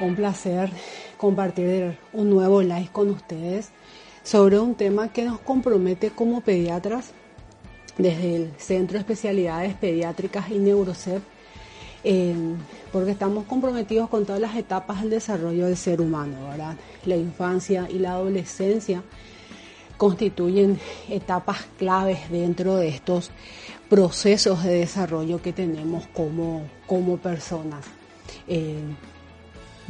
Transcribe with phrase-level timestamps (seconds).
[0.00, 0.70] un placer
[1.16, 3.70] compartir un nuevo live con ustedes
[4.22, 7.12] sobre un tema que nos compromete como pediatras
[7.98, 11.22] desde el Centro de Especialidades Pediátricas y Neurocep,
[12.02, 12.34] eh,
[12.92, 16.36] porque estamos comprometidos con todas las etapas del desarrollo del ser humano.
[17.04, 19.02] La infancia y la adolescencia
[19.96, 20.78] constituyen
[21.10, 23.30] etapas claves dentro de estos
[23.90, 27.84] procesos de desarrollo que tenemos como, como personas.
[28.48, 28.78] Eh,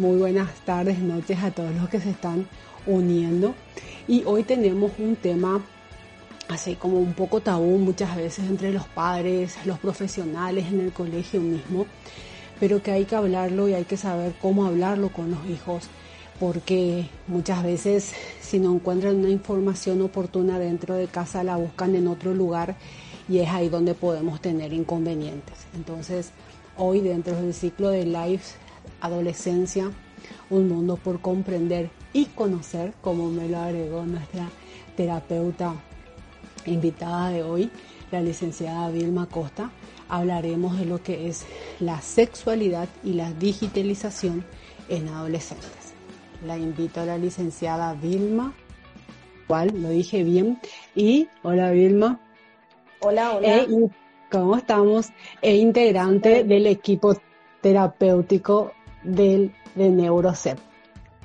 [0.00, 2.46] muy buenas tardes, noches a todos los que se están
[2.86, 3.54] uniendo.
[4.08, 5.62] Y hoy tenemos un tema
[6.48, 11.42] así como un poco tabú muchas veces entre los padres, los profesionales en el colegio
[11.42, 11.84] mismo,
[12.58, 15.88] pero que hay que hablarlo y hay que saber cómo hablarlo con los hijos,
[16.40, 22.08] porque muchas veces si no encuentran una información oportuna dentro de casa la buscan en
[22.08, 22.74] otro lugar
[23.28, 25.58] y es ahí donde podemos tener inconvenientes.
[25.74, 26.30] Entonces,
[26.78, 28.54] hoy dentro del ciclo de Life
[29.00, 29.90] Adolescencia,
[30.50, 34.48] un mundo por comprender y conocer, como me lo agregó nuestra
[34.96, 35.74] terapeuta
[36.66, 37.70] invitada de hoy,
[38.10, 39.70] la licenciada Vilma Costa,
[40.08, 41.46] hablaremos de lo que es
[41.78, 44.44] la sexualidad y la digitalización
[44.88, 45.94] en adolescentes.
[46.44, 48.52] La invito a la licenciada Vilma,
[49.46, 50.58] cual lo dije bien,
[50.94, 52.20] y hola Vilma.
[53.00, 53.56] Hola, hola.
[53.58, 53.90] E
[54.30, 55.08] ¿Cómo estamos?
[55.42, 57.16] E integrante del equipo
[57.60, 58.72] terapéutico
[59.02, 60.58] del, de NeuroCep.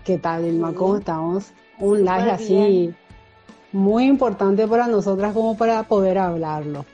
[0.04, 0.74] ¿Qué tal, Vilma?
[0.74, 1.52] ¿Cómo estamos?
[1.80, 2.94] Un live así
[3.72, 6.86] muy importante para nosotras como para poder hablarlo.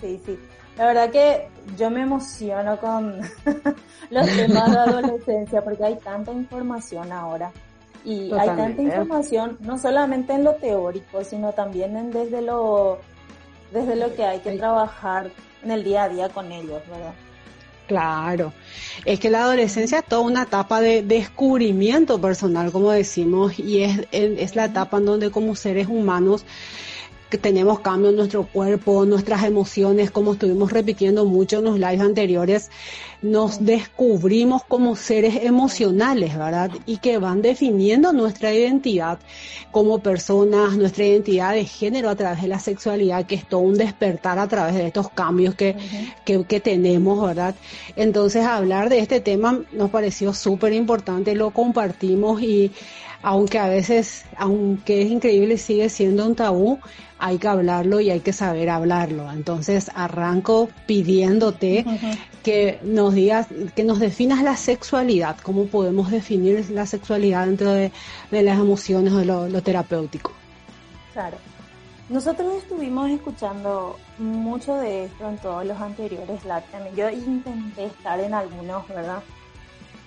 [0.00, 0.38] Sí, sí.
[0.78, 3.20] La verdad que yo me emociono con
[4.10, 7.52] los temas de adolescencia porque hay tanta información ahora.
[8.04, 12.98] Y hay tanta información, no solamente en lo teórico, sino también en desde lo,
[13.72, 15.30] desde lo que hay que trabajar
[15.62, 17.12] en el día a día con ellos, ¿verdad?
[17.88, 18.52] Claro,
[19.06, 24.06] es que la adolescencia es toda una etapa de descubrimiento personal, como decimos, y es,
[24.12, 26.44] es la etapa en donde como seres humanos
[27.30, 32.00] que tenemos cambios en nuestro cuerpo, nuestras emociones, como estuvimos repitiendo mucho en los lives
[32.00, 32.70] anteriores,
[33.20, 36.70] nos descubrimos como seres emocionales, ¿verdad?
[36.86, 39.18] Y que van definiendo nuestra identidad
[39.70, 43.74] como personas, nuestra identidad de género a través de la sexualidad, que es todo un
[43.74, 45.76] despertar a través de estos cambios que,
[46.24, 47.54] que, que tenemos, ¿verdad?
[47.96, 52.72] Entonces, hablar de este tema nos pareció súper importante, lo compartimos y
[53.22, 56.78] aunque a veces, aunque es increíble, sigue siendo un tabú,
[57.18, 59.30] hay que hablarlo y hay que saber hablarlo.
[59.30, 61.84] Entonces arranco pidiéndote
[62.42, 67.90] que nos digas, que nos definas la sexualidad, cómo podemos definir la sexualidad dentro de,
[68.30, 70.32] las emociones o de lo, terapéutico.
[71.12, 71.36] Claro.
[72.08, 76.96] Nosotros estuvimos escuchando mucho de esto en todos los anteriores lives.
[76.96, 79.22] Yo intenté estar en algunos, ¿verdad?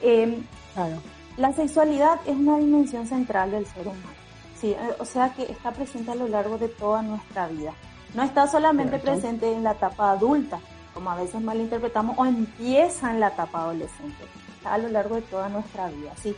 [0.01, 0.41] Em,
[0.73, 0.95] claro.
[1.37, 4.21] La sexualidad es una dimensión central del ser humano.
[4.59, 7.73] Sí, eh, o sea que está presente a lo largo de toda nuestra vida.
[8.13, 10.59] No está solamente presente en la etapa adulta,
[10.93, 14.25] como a veces malinterpretamos, o empieza en la etapa adolescente.
[14.57, 16.35] Está a lo largo de toda nuestra vida, sí.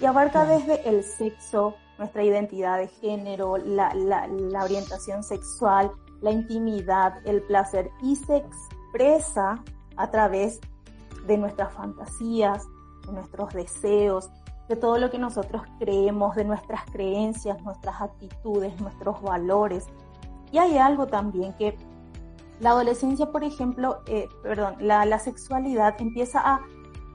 [0.00, 7.14] Y abarca desde el sexo, nuestra identidad de género, la, la orientación sexual, la intimidad,
[7.24, 9.64] el placer, y se expresa
[9.96, 10.60] a través
[11.26, 12.66] de nuestras fantasías,
[13.06, 14.30] de nuestros deseos,
[14.68, 19.86] de todo lo que nosotros creemos, de nuestras creencias, nuestras actitudes, nuestros valores.
[20.52, 21.76] Y hay algo también que
[22.60, 26.60] la adolescencia, por ejemplo, eh, perdón, la, la sexualidad empieza a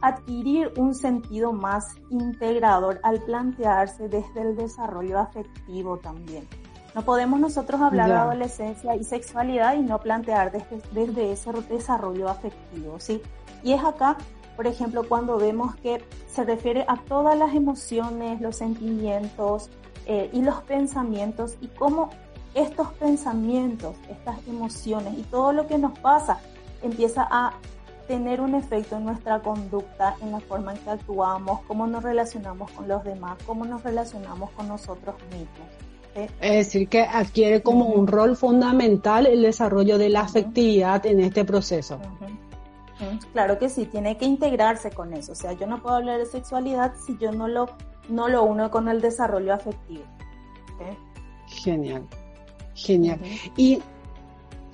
[0.01, 6.47] adquirir un sentido más integrador al plantearse desde el desarrollo afectivo también.
[6.93, 12.27] No podemos nosotros hablar de adolescencia y sexualidad y no plantear desde, desde ese desarrollo
[12.27, 13.21] afectivo, ¿sí?
[13.63, 14.17] Y es acá
[14.61, 19.71] por ejemplo, cuando vemos que se refiere a todas las emociones, los sentimientos
[20.05, 22.11] eh, y los pensamientos y cómo
[22.53, 26.37] estos pensamientos, estas emociones y todo lo que nos pasa
[26.83, 27.53] empieza a
[28.07, 32.69] tener un efecto en nuestra conducta, en la forma en que actuamos, cómo nos relacionamos
[32.69, 36.29] con los demás, cómo nos relacionamos con nosotros mismos.
[36.39, 41.45] Es decir, que adquiere como un rol fundamental el desarrollo de la afectividad en este
[41.45, 41.99] proceso.
[43.33, 45.31] Claro que sí, tiene que integrarse con eso.
[45.31, 47.67] O sea, yo no puedo hablar de sexualidad si yo no lo,
[48.09, 50.03] no lo uno con el desarrollo afectivo.
[51.47, 52.07] Genial,
[52.73, 53.19] genial.
[53.57, 53.81] Y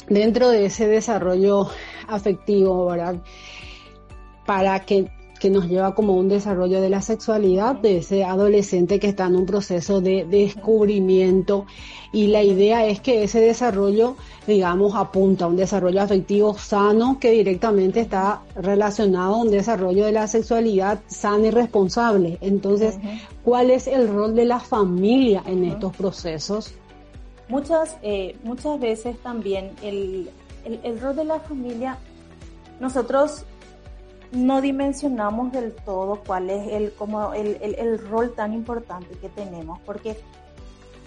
[0.07, 1.67] dentro de ese desarrollo
[2.07, 3.21] afectivo, ¿verdad?
[4.45, 5.09] Para que
[5.39, 9.35] que nos lleva como un desarrollo de la sexualidad de ese adolescente que está en
[9.35, 11.65] un proceso de descubrimiento
[12.11, 17.31] y la idea es que ese desarrollo, digamos, apunta a un desarrollo afectivo sano que
[17.31, 22.37] directamente está relacionado a un desarrollo de la sexualidad sana y responsable.
[22.41, 22.97] Entonces,
[23.43, 26.73] ¿cuál es el rol de la familia en estos procesos?
[27.49, 30.29] Muchas, eh, muchas veces también el,
[30.65, 31.97] el rol de la familia,
[32.79, 33.45] nosotros
[34.31, 39.79] no dimensionamos del todo cuál es el, como el, el, rol tan importante que tenemos,
[39.79, 40.17] porque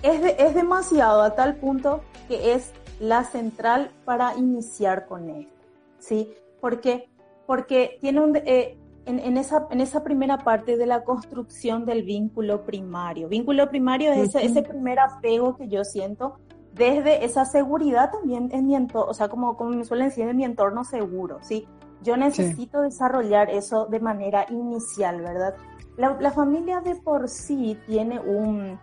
[0.02, 5.52] es, es, demasiado a tal punto que es la central para iniciar con esto,
[5.98, 6.32] ¿sí?
[6.60, 7.08] Porque,
[7.46, 12.02] porque tiene un, eh, en, en, esa, en esa primera parte de la construcción del
[12.02, 13.28] vínculo primario.
[13.28, 16.36] Vínculo primario es ese, ese primer apego que yo siento
[16.72, 20.36] desde esa seguridad también en mi entorno, o sea, como, como me suelen decir, en
[20.36, 21.66] mi entorno seguro, ¿sí?
[22.02, 25.54] Yo necesito desarrollar eso de manera inicial, ¿verdad?
[25.96, 28.78] La, familia de por sí tiene un,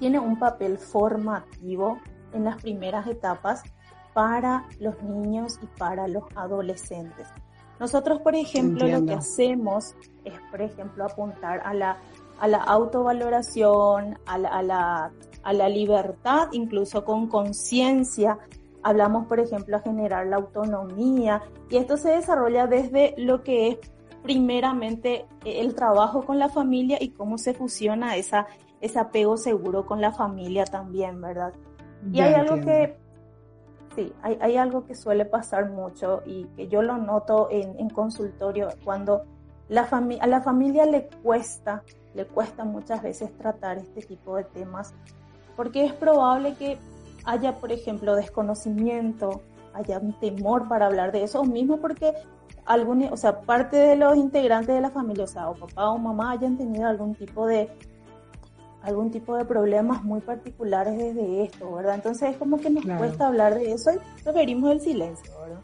[0.00, 1.98] tiene un papel formativo
[2.32, 3.62] en las primeras etapas
[4.12, 7.28] para los niños y para los adolescentes.
[7.78, 11.98] Nosotros, por ejemplo, lo que hacemos es, por ejemplo, apuntar a la,
[12.40, 15.12] a la autovaloración, a la, a, la,
[15.42, 18.38] a la libertad, incluso con conciencia
[18.82, 23.78] Hablamos, por ejemplo, a generar la autonomía y esto se desarrolla desde lo que es
[24.22, 28.46] primeramente el trabajo con la familia y cómo se fusiona esa,
[28.80, 31.52] ese apego seguro con la familia también, ¿verdad?
[32.12, 32.96] Y hay algo que,
[33.94, 37.90] sí, hay, hay, algo que suele pasar mucho y que yo lo noto en, en
[37.90, 39.22] consultorio cuando
[39.68, 39.88] la
[40.20, 41.82] a la familia le cuesta,
[42.14, 44.94] le cuesta muchas veces tratar este tipo de temas,
[45.56, 46.78] porque es probable que
[47.24, 49.42] haya, por ejemplo, desconocimiento,
[49.74, 52.12] haya un temor para hablar de eso, mismo porque
[52.64, 55.98] algún, o sea, parte de los integrantes de la familia, o sea, o papá o
[55.98, 57.68] mamá hayan tenido algún tipo de
[58.82, 61.94] algún tipo de problemas muy particulares desde esto, ¿verdad?
[61.94, 65.60] Entonces es como que nos cuesta hablar de eso y preferimos el silencio, ¿verdad?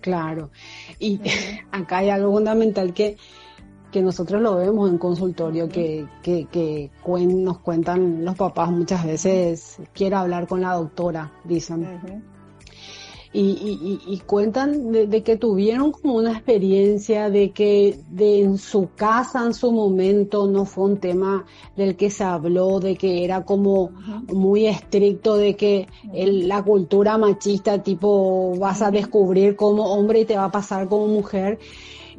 [0.00, 0.50] Claro.
[1.00, 1.20] Y
[1.72, 3.16] acá hay algo fundamental que
[3.90, 6.90] que nosotros lo vemos en consultorio, que, que, que
[7.26, 12.22] nos cuentan los papás muchas veces, quiero hablar con la doctora, dicen.
[13.32, 18.90] y, y, y, cuentan de, que tuvieron como una experiencia de que de en su
[18.94, 21.46] casa en su momento no fue un tema
[21.76, 23.90] del que se habló, de que era como
[24.28, 30.36] muy estricto, de que la cultura machista tipo vas a descubrir como hombre y te
[30.36, 31.58] va a pasar como mujer.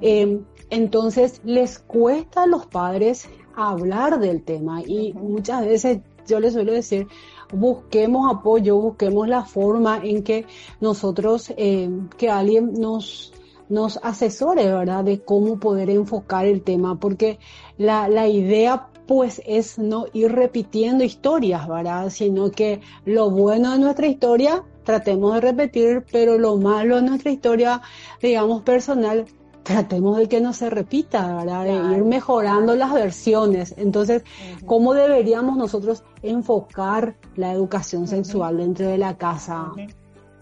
[0.02, 0.40] Eh,
[0.70, 6.74] entonces les cuesta a los padres hablar del tema y muchas veces yo les suelo
[6.74, 7.08] decir,
[7.52, 10.46] busquemos apoyo, busquemos la forma en que
[10.80, 13.34] nosotros, eh, que alguien nos,
[13.68, 15.04] nos asesore, ¿verdad?
[15.04, 17.40] De cómo poder enfocar el tema, porque
[17.78, 22.12] la, la idea pues es no ir repitiendo historias, ¿verdad?
[22.12, 27.32] Sino que lo bueno de nuestra historia tratemos de repetir, pero lo malo de nuestra
[27.32, 27.82] historia,
[28.22, 29.26] digamos, personal,
[29.70, 31.64] tratemos de que no se repita, ¿verdad?
[31.64, 33.76] De ir mejorando las versiones.
[33.78, 34.24] Entonces,
[34.66, 39.72] ¿cómo deberíamos nosotros enfocar la educación sexual dentro de la casa?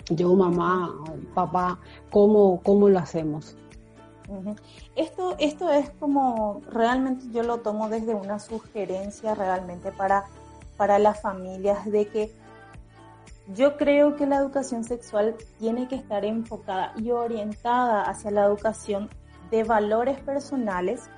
[0.10, 0.96] Yo, mamá,
[1.34, 1.78] papá,
[2.10, 3.58] ¿cómo, cómo lo hacemos?
[4.96, 10.24] Esto, esto es como, realmente yo lo tomo desde una sugerencia realmente para,
[10.78, 12.32] para las familias de que
[13.54, 19.10] yo creo que la educación sexual tiene que estar enfocada y orientada hacia la educación
[19.52, 21.10] de valores personales,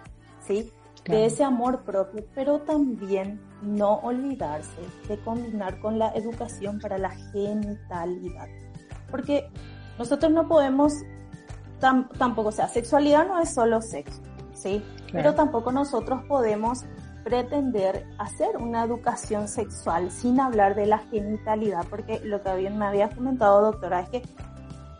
[0.45, 0.71] ¿sí?
[1.05, 7.09] De ese amor propio, pero también no olvidarse de combinar con la educación para la
[7.31, 8.47] genitalidad.
[9.09, 9.49] Porque
[9.97, 10.93] nosotros no podemos
[11.79, 14.21] tampoco, o sea, sexualidad no es solo sexo,
[14.53, 14.83] ¿sí?
[15.11, 16.85] Pero tampoco nosotros podemos
[17.23, 22.85] pretender hacer una educación sexual sin hablar de la genitalidad, porque lo que bien me
[22.85, 24.23] había comentado, doctora, es que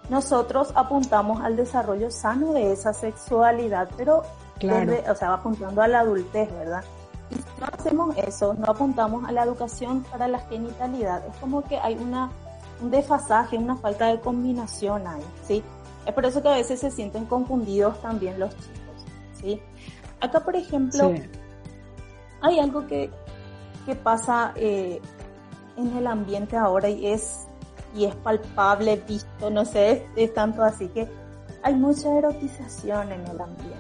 [0.10, 4.24] nosotros apuntamos al desarrollo sano de esa sexualidad, pero
[4.58, 4.94] claro.
[5.10, 6.84] o sea, apuntando a la adultez, ¿verdad?
[7.30, 11.64] Y si no hacemos eso, no apuntamos a la educación para la genitalidad, es como
[11.64, 12.32] que hay una,
[12.82, 15.64] un desfasaje, una falta de combinación ahí, ¿sí?
[16.06, 19.06] Es por eso que a veces se sienten confundidos también los chicos,
[19.40, 19.62] ¿sí?
[20.22, 21.14] Acá, por ejemplo,
[22.42, 23.10] hay algo que,
[23.86, 25.02] que pasa eh,
[25.78, 27.48] en el ambiente ahora y es
[27.96, 31.08] y es palpable, visto, no sé, es, tanto así que
[31.64, 33.78] hay mucha erotización en el ambiente.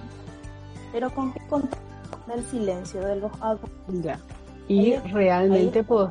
[0.91, 1.69] Pero con qué con
[2.33, 3.71] el silencio de los adultos.
[3.87, 4.19] Ya.
[4.67, 6.09] Y realmente, pues,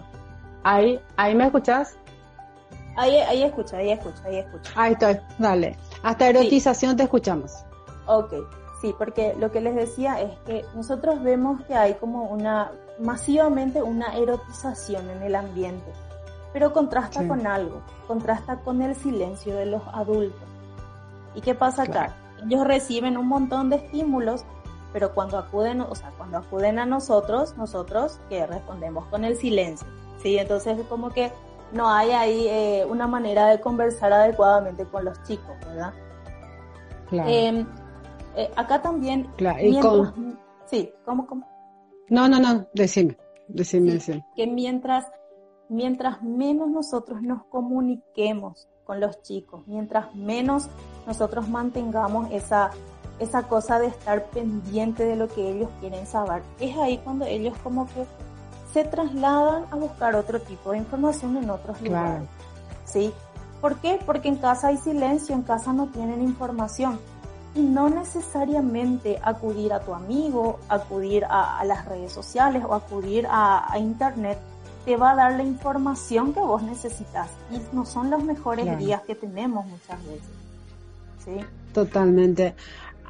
[0.62, 1.96] ahí, ahí me escuchas?
[2.96, 4.72] Ahí, ahí escucha, ahí escucha, ahí escucha.
[4.74, 5.76] Ahí estoy, dale.
[6.02, 7.52] Hasta erotización te escuchamos.
[8.06, 8.32] Ok,
[8.80, 12.70] Sí, porque lo que les decía es que nosotros vemos que hay como una,
[13.00, 15.92] masivamente una erotización en el ambiente,
[16.52, 20.48] pero contrasta con algo, contrasta con el silencio de los adultos.
[21.34, 22.14] ¿Y qué pasa acá?
[22.44, 24.44] Ellos reciben un montón de estímulos,
[24.92, 29.88] pero cuando acuden, o sea, cuando acuden a nosotros, nosotros que respondemos con el silencio.
[30.22, 31.32] Sí, entonces como que
[31.72, 35.92] no hay ahí eh, una manera de conversar adecuadamente con los chicos, ¿verdad?
[37.08, 37.28] Claro.
[37.28, 37.66] Em,
[38.38, 39.28] eh, acá también.
[39.36, 39.80] Claro, y
[40.66, 41.46] Sí, ¿cómo, cómo?
[42.08, 43.16] No, no, no, decime,
[43.48, 44.24] decime, decime.
[44.36, 45.06] Que mientras,
[45.68, 50.68] mientras menos nosotros nos comuniquemos con los chicos, mientras menos
[51.06, 52.70] nosotros mantengamos esa,
[53.18, 57.56] esa cosa de estar pendiente de lo que ellos quieren saber, es ahí cuando ellos
[57.64, 58.06] como que
[58.72, 62.28] se trasladan a buscar otro tipo de información en otros lugares.
[62.84, 63.12] ¿Sí?
[63.60, 63.98] ¿Por qué?
[64.06, 67.00] Porque en casa hay silencio, en casa no tienen información.
[67.54, 73.74] Y no necesariamente acudir a tu amigo, acudir a, las redes sociales o acudir a,
[73.78, 74.38] internet
[74.84, 77.30] te va a dar la información que vos necesitas.
[77.50, 80.28] Y no son los mejores días que tenemos muchas veces.
[81.24, 81.44] ¿Sí?
[81.74, 82.54] Totalmente.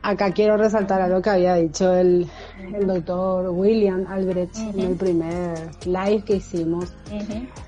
[0.02, 2.28] Acá quiero resaltar algo que había dicho el,
[2.72, 6.92] el doctor William Albrecht en el primer live que hicimos,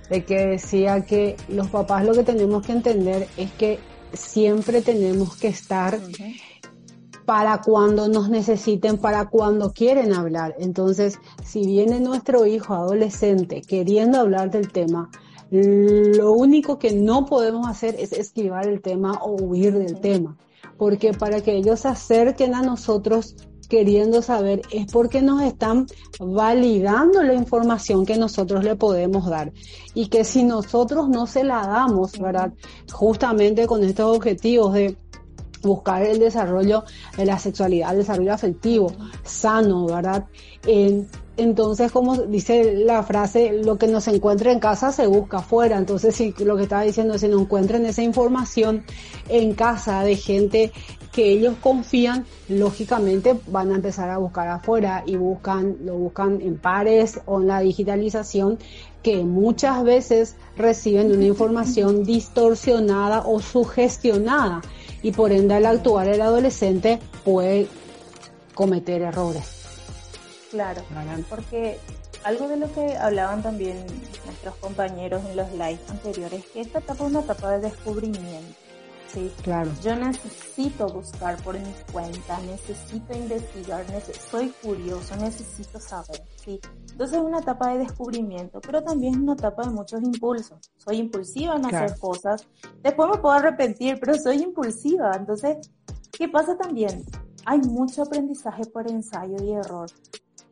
[0.08, 3.80] de que decía que los papás lo que tenemos que entender es que
[4.12, 5.98] siempre tenemos que estar
[7.30, 10.56] para cuando nos necesiten, para cuando quieren hablar.
[10.58, 15.08] Entonces, si viene nuestro hijo adolescente queriendo hablar del tema,
[15.52, 20.36] lo único que no podemos hacer es esquivar el tema o huir del tema
[20.76, 23.36] porque para que ellos se acerquen a nosotros
[23.68, 25.86] queriendo saber es porque nos están
[26.18, 29.52] validando la información que nosotros le podemos dar
[29.94, 32.52] y que si nosotros no se la damos, ¿verdad?
[32.90, 34.96] Justamente con estos objetivos de
[35.62, 36.84] buscar el desarrollo
[37.16, 40.24] de la sexualidad, el desarrollo afectivo sano, ¿verdad?
[41.36, 45.78] entonces, como dice la frase, lo que nos encuentre en casa se busca afuera.
[45.78, 48.84] Entonces, si lo que estaba diciendo es si no encuentren esa información
[49.30, 50.70] en casa de gente
[51.12, 56.58] que ellos confían, lógicamente van a empezar a buscar afuera y buscan, lo buscan en
[56.58, 58.58] pares o en la digitalización
[59.02, 64.60] que muchas veces reciben una información distorsionada o sugestionada
[65.02, 67.68] y por ende al actuar el adolescente puede
[68.54, 69.60] cometer errores.
[70.50, 70.82] Claro,
[71.28, 71.78] porque
[72.24, 73.84] algo de lo que hablaban también
[74.26, 78.59] nuestros compañeros en los lives anteriores, que esta etapa es una etapa de descubrimiento.
[79.12, 79.70] Sí, claro.
[79.82, 83.84] Yo necesito buscar por mi cuenta, necesito investigar,
[84.30, 86.60] soy curioso, necesito saber, sí.
[86.92, 90.58] Entonces es una etapa de descubrimiento, pero también es una etapa de muchos impulsos.
[90.76, 92.46] Soy impulsiva en hacer cosas,
[92.82, 95.12] después me puedo arrepentir, pero soy impulsiva.
[95.16, 95.56] Entonces,
[96.12, 97.04] ¿qué pasa también?
[97.46, 99.90] Hay mucho aprendizaje por ensayo y error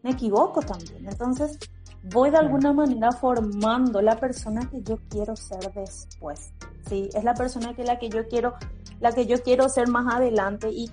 [0.02, 1.06] me equivoco también.
[1.06, 1.58] Entonces,
[2.04, 6.52] voy de alguna manera formando la persona que yo quiero ser después.
[6.88, 8.54] Sí, es la persona que la que yo quiero,
[9.00, 10.90] la que yo quiero ser más adelante y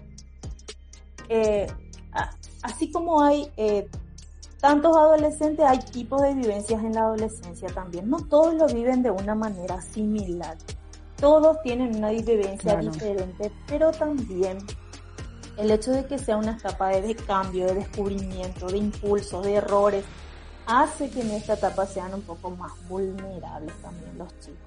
[1.30, 1.68] eh,
[2.62, 3.88] así como hay eh,
[4.60, 8.10] tantos adolescentes, hay tipos de vivencias en la adolescencia también.
[8.10, 10.58] No todos lo viven de una manera similar.
[11.18, 14.58] Todos tienen una vivencia diferente, pero también
[15.58, 20.04] el hecho de que sea una etapa de cambio, de descubrimiento, de impulso, de errores,
[20.66, 24.64] hace que en esta etapa sean un poco más vulnerables también los chicos.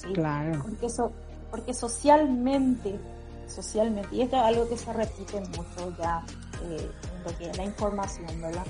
[0.00, 0.12] ¿Sí?
[0.12, 0.62] Claro.
[0.62, 1.12] Porque, eso,
[1.50, 2.98] porque socialmente,
[3.46, 6.24] socialmente, y esto es algo que se repite mucho ya
[6.64, 8.66] eh, en lo que es la información, ¿verdad?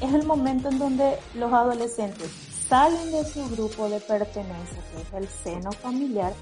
[0.00, 2.30] Es el momento en donde los adolescentes
[2.68, 6.32] salen de su grupo de pertenencia, que es el seno familiar,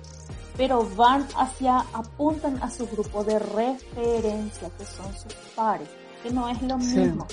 [0.56, 5.88] pero van hacia, apuntan a su grupo de referencia, que son sus pares,
[6.22, 7.26] que no es lo mismo,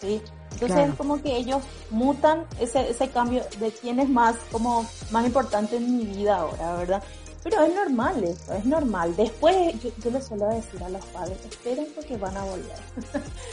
[0.00, 0.22] ¿sí?
[0.52, 5.26] Entonces es como que ellos mutan ese, ese cambio de quién es más, como más
[5.26, 7.02] importante en mi vida ahora, ¿verdad?
[7.44, 9.14] Pero es normal eso, es normal.
[9.16, 12.76] Después yo, les suelo decir a los padres, esperen porque van a volver.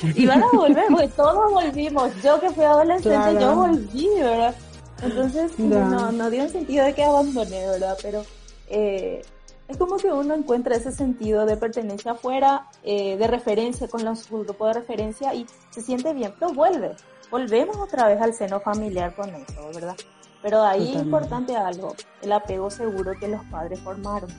[0.15, 2.11] y van a volver, porque todos volvimos.
[2.23, 4.55] Yo que fui adolescente, yo volví, ¿verdad?
[5.01, 7.97] Entonces no, no dio sentido de que abandoné, ¿verdad?
[8.01, 8.25] Pero
[8.69, 9.21] eh,
[9.67, 14.29] es como que uno encuentra ese sentido de pertenencia afuera, eh, de referencia con los
[14.29, 16.95] grupos de referencia y se siente bien, pero vuelve,
[17.31, 19.95] volvemos otra vez al seno familiar con eso, ¿verdad?
[20.41, 24.29] Pero ahí es importante algo, el apego seguro que los padres formaron,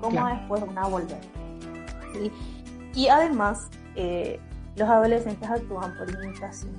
[0.00, 1.20] cómo después van a volver.
[2.94, 4.40] Y además, eh,
[4.76, 6.72] los adolescentes actúan por imitación.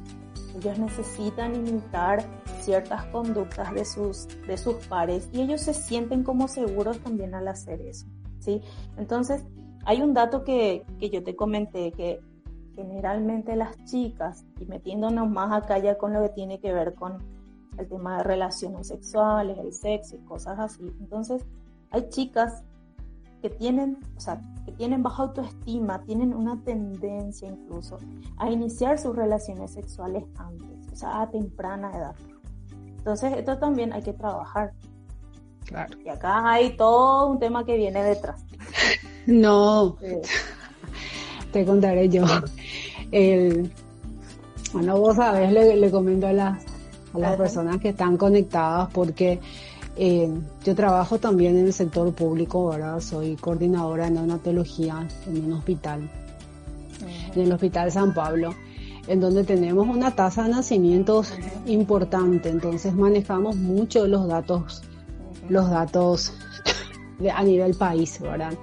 [0.55, 2.25] Ellos necesitan imitar
[2.65, 7.47] ciertas conductas de sus, de sus pares y ellos se sienten como seguros también al
[7.47, 8.07] hacer eso,
[8.39, 8.61] ¿sí?
[8.97, 9.43] Entonces,
[9.87, 12.19] Hay un dato que, que yo te comenté que
[12.75, 17.19] generalmente las chicas, y metiéndonos más acá ya con lo que tiene que ver con
[17.77, 20.91] el tema de relaciones sexuales, el sexo y cosas así.
[20.99, 21.45] Entonces,
[21.91, 22.63] hay chicas
[23.41, 27.99] que tienen, o sea, que tienen baja autoestima, tienen una tendencia incluso
[28.37, 32.15] a iniciar sus relaciones sexuales antes, o sea, a temprana edad.
[33.05, 34.71] Entonces, esto también hay que trabajar.
[35.65, 35.95] Claro.
[36.03, 38.43] Y acá hay todo un tema que viene detrás.
[39.27, 39.97] No,
[41.51, 42.25] te contaré yo.
[43.11, 43.71] El,
[44.71, 46.63] bueno, vos sabés, le, le comento a las,
[47.11, 49.39] a las personas que están conectadas porque
[49.97, 50.29] eh,
[50.63, 56.07] yo trabajo también en el sector público, ahora soy coordinadora en neonatología en un hospital,
[57.33, 58.53] en el Hospital San Pablo,
[59.07, 61.33] en donde tenemos una tasa de nacimientos
[61.65, 64.83] importante, entonces manejamos mucho los datos,
[65.49, 66.33] los datos
[67.33, 68.53] a nivel país, ¿verdad?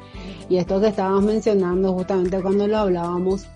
[0.48, 3.46] Y esto que estábamos mencionando justamente cuando lo hablábamos,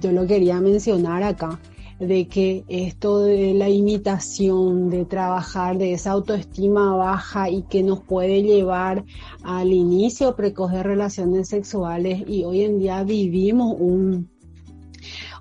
[0.00, 1.58] yo lo quería mencionar acá,
[1.98, 8.00] de que esto de la imitación, de trabajar de esa autoestima baja y que nos
[8.00, 9.04] puede llevar
[9.42, 14.28] al inicio precoz de relaciones sexuales y hoy en día vivimos un,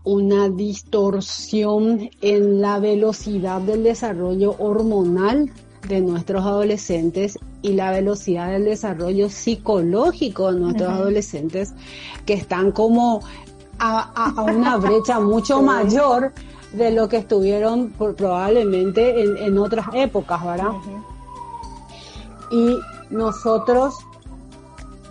[0.05, 5.51] una distorsión en la velocidad del desarrollo hormonal
[5.87, 11.73] de nuestros adolescentes y la velocidad del desarrollo psicológico de nuestros adolescentes
[12.25, 13.21] que están como
[13.79, 16.33] a, una brecha mucho mayor
[16.73, 20.71] de lo que estuvieron probablemente en, otras épocas, ¿verdad?
[22.51, 22.77] Y
[23.09, 23.95] nosotros,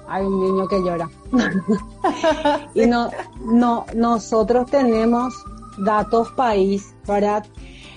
[0.07, 1.09] hay un niño que llora,
[2.75, 3.11] y no,
[3.45, 5.35] no, nosotros tenemos
[5.79, 7.43] datos país para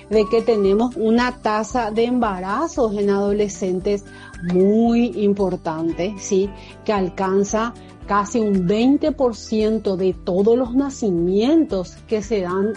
[0.09, 4.05] de que tenemos una tasa de embarazos en adolescentes
[4.53, 6.49] muy importante, ¿sí?
[6.85, 7.73] Que alcanza
[8.07, 12.73] casi un 20% de todos los nacimientos que se dan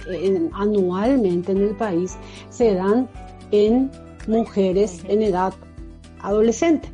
[0.52, 2.16] anualmente en el país
[2.48, 3.08] se dan
[3.52, 3.90] en
[4.26, 5.54] mujeres en edad
[6.20, 6.90] adolescente.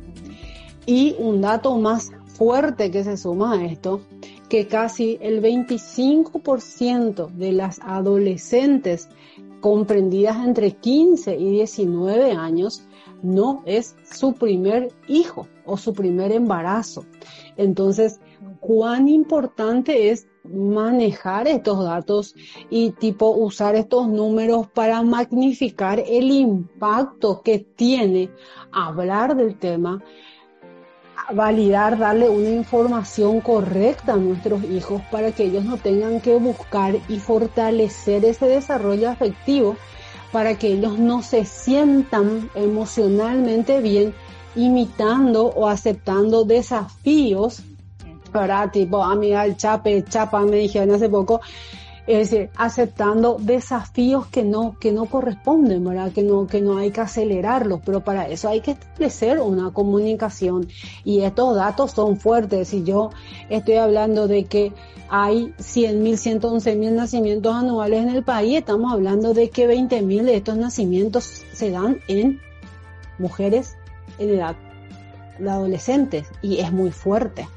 [0.85, 4.01] Y un dato más fuerte que se suma a esto,
[4.47, 9.09] que casi el 25% de las adolescentes
[9.59, 12.83] comprendidas entre 15 y 19 años
[13.23, 17.05] no es su primer hijo o su primer embarazo.
[17.57, 18.19] Entonces,
[18.59, 22.35] cuán importante es manejar estos datos
[22.69, 28.29] y tipo usar estos números para magnificar el impacto que tiene
[28.71, 30.01] hablar del tema,
[31.33, 36.95] validar, darle una información correcta a nuestros hijos para que ellos no tengan que buscar
[37.07, 39.75] y fortalecer ese desarrollo afectivo
[40.31, 44.13] para que ellos no se sientan emocionalmente bien
[44.55, 47.61] imitando o aceptando desafíos
[48.31, 48.71] ¿verdad?
[48.71, 51.41] Tipo, amiga, el chape, chapa, me dijeron hace poco,
[52.07, 56.13] es decir, aceptando desafíos que no, que no corresponden, ¿verdad?
[56.13, 60.69] Que no, que no hay que acelerarlos, pero para eso hay que establecer una comunicación
[61.03, 62.69] y estos datos son fuertes.
[62.69, 63.09] Si yo
[63.49, 64.71] estoy hablando de que
[65.09, 70.55] hay 100.000, 111.000 nacimientos anuales en el país, estamos hablando de que 20.000 de estos
[70.55, 72.39] nacimientos se dan en
[73.19, 73.75] mujeres
[74.17, 74.55] en edad
[75.39, 77.47] de adolescentes y es muy fuerte.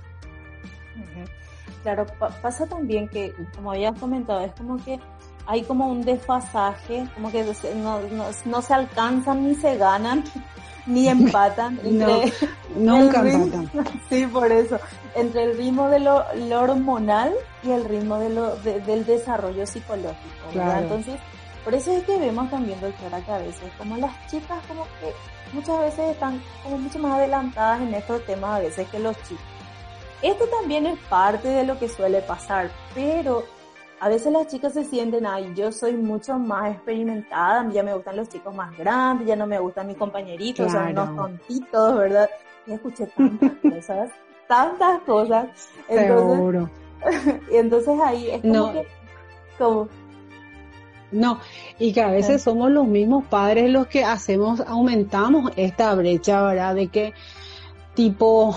[1.82, 2.06] Claro,
[2.42, 5.00] pasa también que, como habías comentado, es como que
[5.46, 7.44] hay como un desfasaje, como que
[8.44, 10.22] no, se alcanzan ni se ganan,
[10.86, 11.80] ni empatan.
[11.84, 12.32] Entre
[12.76, 13.70] nunca empatan.
[14.08, 14.78] Sí, por eso.
[15.14, 16.24] Entre el ritmo de lo,
[16.58, 20.18] hormonal y el ritmo de lo, del desarrollo psicológico.
[20.52, 21.18] Entonces,
[21.64, 25.12] por eso es que vemos también, doctora, que a veces como las chicas como que
[25.52, 29.59] muchas veces están como mucho más adelantadas en estos temas a veces que los chicos.
[30.22, 33.44] Esto también es parte de lo que suele pasar, pero
[34.00, 38.16] a veces las chicas se sienten, ay, yo soy mucho más experimentada, ya me gustan
[38.16, 42.28] los chicos más grandes, ya no me gustan mis compañeritos, son unos tontitos, ¿verdad?
[42.66, 44.10] Y escuché tantas cosas,
[44.48, 45.48] tantas cosas.
[45.88, 46.70] Entonces, Seguro.
[47.52, 48.72] y entonces ahí es como no.
[48.72, 48.86] que,
[49.58, 49.88] como,
[51.12, 51.40] no,
[51.78, 56.74] y que a veces somos los mismos padres los que hacemos, aumentamos esta brecha, ¿verdad?
[56.74, 57.14] De que
[57.94, 58.56] tipo,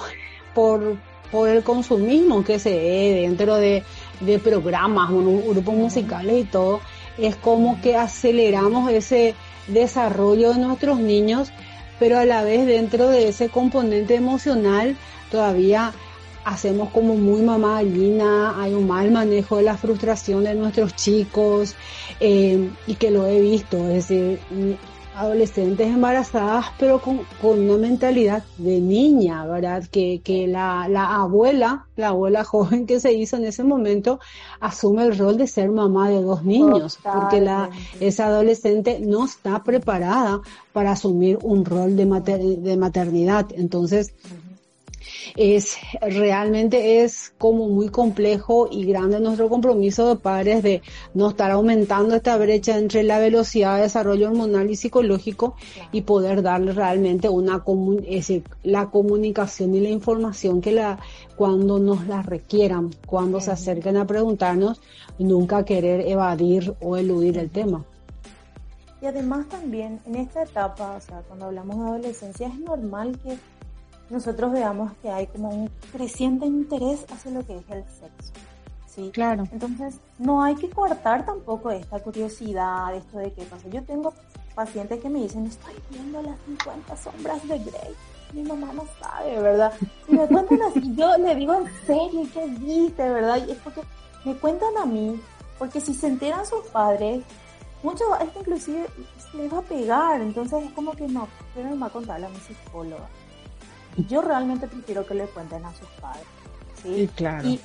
[0.53, 0.97] por,
[1.33, 3.81] por el consumismo que se ve dentro de,
[4.19, 6.79] de programas, grupos musicales y todo,
[7.17, 9.33] es como que aceleramos ese
[9.67, 11.51] desarrollo de nuestros niños,
[11.99, 14.95] pero a la vez dentro de ese componente emocional
[15.31, 15.91] todavía
[16.45, 21.73] hacemos como muy mamá gallina, hay un mal manejo de la frustración de nuestros chicos
[22.19, 24.11] eh, y que lo he visto, es
[25.15, 29.83] adolescentes embarazadas, pero con, una mentalidad de niña, ¿verdad?
[29.91, 34.19] Que, que la, la, abuela, la abuela joven que se hizo en ese momento,
[34.59, 39.63] asume el rol de ser mamá de dos niños, porque la, esa adolescente no está
[39.63, 42.05] preparada para asumir un rol de,
[42.57, 43.47] de maternidad.
[43.55, 44.13] Entonces,
[45.35, 50.81] es realmente es como muy complejo y grande nuestro compromiso de padres de
[51.13, 55.55] no estar aumentando esta brecha entre la velocidad de desarrollo hormonal y psicológico
[55.91, 57.63] y poder darle realmente una
[58.03, 60.99] es decir, la comunicación y la información que la
[61.35, 64.81] cuando nos la requieran, cuando se acerquen a preguntarnos,
[65.17, 67.83] nunca querer evadir o eludir el tema.
[69.01, 73.37] Y además también en esta etapa, o sea, cuando hablamos de adolescencia, es normal que
[74.09, 78.33] nosotros veamos que hay como un creciente interés hacia lo que es el sexo.
[78.87, 79.11] ¿sí?
[79.13, 79.43] Claro.
[79.51, 83.67] Entonces, no hay que cortar tampoco esta curiosidad, esto de qué pasa.
[83.69, 84.13] Yo tengo
[84.55, 87.95] pacientes que me dicen, estoy viendo las 50 sombras de Grey.
[88.33, 89.73] Mi mamá no sabe, ¿verdad?
[90.07, 93.39] Y me cuentan así, yo le digo en serio, ¿qué viste, verdad?
[93.47, 93.81] Y es porque
[94.25, 95.21] me cuentan a mí,
[95.59, 97.23] porque si se enteran sus padres,
[97.83, 98.87] mucho, esto inclusive
[99.35, 102.29] les va a pegar, entonces es como que no, pero me va a contarle a
[102.29, 103.07] mi psicóloga
[103.97, 106.25] yo realmente prefiero que le cuenten a sus padres.
[106.81, 107.09] ¿sí?
[107.15, 107.47] claro.
[107.47, 107.59] Y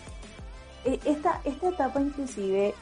[0.84, 2.74] eh, esta, esta etapa inclusive,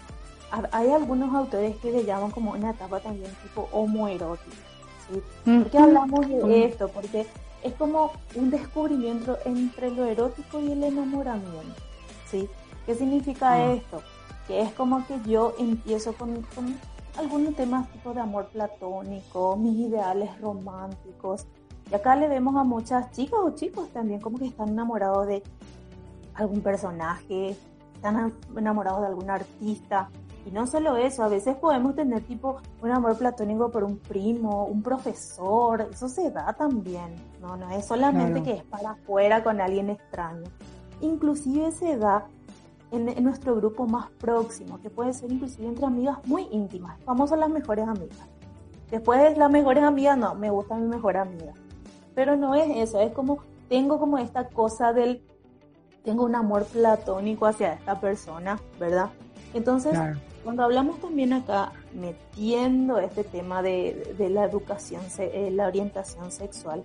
[0.72, 4.56] hay algunos autores que le llaman como una etapa también tipo homoerótica.
[5.08, 5.22] ¿sí?
[5.44, 6.88] ¿Por qué hablamos de esto?
[6.88, 7.26] Porque
[7.62, 11.82] es como un descubrimiento entre lo erótico y el enamoramiento.
[12.30, 12.48] ¿sí?
[12.84, 13.72] ¿Qué significa ah.
[13.72, 14.02] esto?
[14.46, 16.78] Que es como que yo empiezo con, con
[17.18, 21.46] algunos temas tipo de amor platónico, mis ideales románticos,
[21.90, 25.42] y acá le vemos a muchas chicas o chicos también como que están enamorados de
[26.34, 27.56] algún personaje,
[27.94, 30.08] están enamorados de algún artista.
[30.44, 34.64] Y no solo eso, a veces podemos tener tipo un amor platónico por un primo,
[34.64, 39.60] un profesor, eso se da también, no, no es solamente que es para afuera con
[39.60, 40.44] alguien extraño.
[41.00, 42.26] Inclusive se da
[42.92, 47.32] en, en, nuestro grupo más próximo, que puede ser inclusive entre amigas muy íntimas, vamos
[47.32, 48.28] a las mejores amigas.
[48.88, 51.54] Después las mejores amigas, no, me gusta mi mejor amiga
[52.16, 55.22] pero no es eso, es como, tengo como esta cosa del,
[56.02, 59.10] tengo un amor platónico hacia esta persona, ¿verdad?
[59.52, 59.92] Entonces,
[60.42, 66.82] cuando hablamos también acá, metiendo este tema de, la educación, eh, la orientación sexual,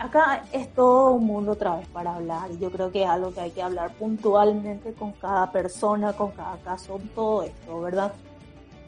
[0.00, 3.32] acá es todo un mundo otra vez para hablar y yo creo que es algo
[3.32, 8.12] que hay que hablar puntualmente con cada persona, con cada caso, todo esto, ¿verdad?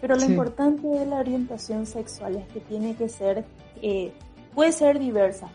[0.00, 3.44] Pero lo importante de la orientación sexual es que tiene que ser
[3.80, 4.12] eh,
[4.58, 5.46] Puede ser diversa,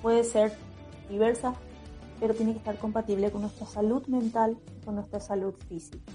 [0.00, 0.52] puede ser
[1.10, 1.52] diversa,
[2.18, 6.10] pero tiene que estar compatible con nuestra salud mental y con nuestra salud física.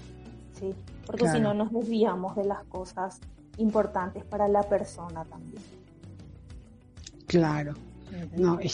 [0.58, 0.74] ¿sí?
[1.06, 3.20] Porque si no nos desviamos de las cosas
[3.56, 5.62] importantes para la persona también.
[7.28, 7.74] Claro,
[8.36, 8.68] no, y,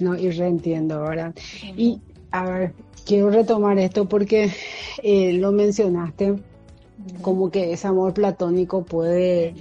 [0.00, 1.34] no, y reentiendo, ¿verdad?
[1.74, 2.02] Y
[2.32, 2.74] a ver,
[3.06, 4.52] quiero retomar esto porque
[5.02, 6.36] eh, lo mencionaste,
[7.22, 9.54] como que ese amor platónico puede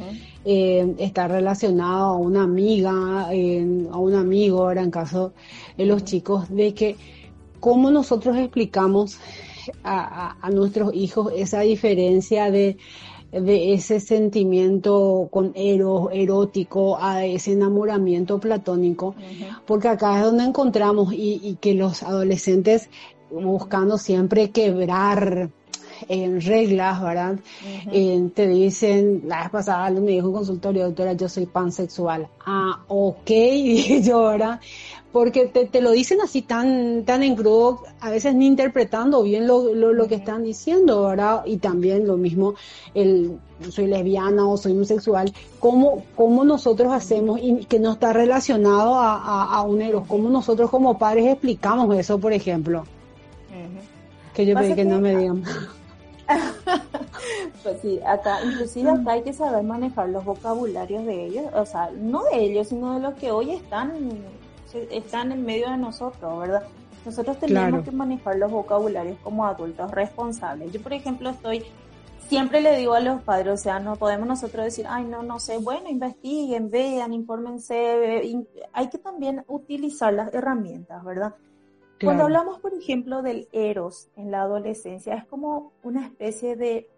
[0.46, 5.34] eh, estar relacionado a una amiga, a un amigo, ahora en caso
[5.78, 6.96] de los chicos, de que
[7.60, 9.20] cómo nosotros explicamos
[9.84, 12.78] a, nuestros hijos esa diferencia de,
[13.32, 19.16] ese sentimiento con eros, erótico, a ese enamoramiento platónico,
[19.66, 22.90] porque acá es donde encontramos y, y que los adolescentes
[23.30, 25.50] buscando siempre quebrar
[26.08, 27.40] en reglas, ¿verdad?
[27.92, 32.28] Eh, te dicen, la vez pasada me dijo un consultorio, doctora, yo soy pansexual.
[32.46, 34.60] Ah, ok, dije yo, ¿verdad?
[35.12, 39.48] Porque te, te, lo dicen así tan, tan en crudo, a veces ni interpretando bien
[39.48, 41.44] lo, lo, que están diciendo, ¿verdad?
[41.46, 42.54] Y también lo mismo,
[42.94, 48.96] el soy lesbiana o soy homosexual, ¿cómo, cómo nosotros hacemos y que no está relacionado
[48.96, 50.06] a, a, un eros?
[50.08, 52.84] ¿Cómo nosotros como padres explicamos eso, por ejemplo?
[54.36, 55.44] Que yo pedí que no me digan.
[57.64, 61.90] pues sí, acá, inclusive acá hay que saber manejar los vocabularios de ellos, o sea,
[61.96, 63.94] no de ellos, sino de los que hoy están,
[64.92, 66.64] están en medio de nosotros, ¿verdad?
[67.06, 70.74] Nosotros tenemos que manejar los vocabularios como adultos responsables.
[70.74, 71.64] Yo, por ejemplo, estoy,
[72.28, 75.40] siempre le digo a los padres, o sea, no podemos nosotros decir, ay, no, no
[75.40, 81.34] sé, bueno, investiguen, vean, infórmense, hay que también utilizar las herramientas, ¿verdad?
[82.04, 86.90] Cuando hablamos, por ejemplo, del eros en la adolescencia, es como una especie de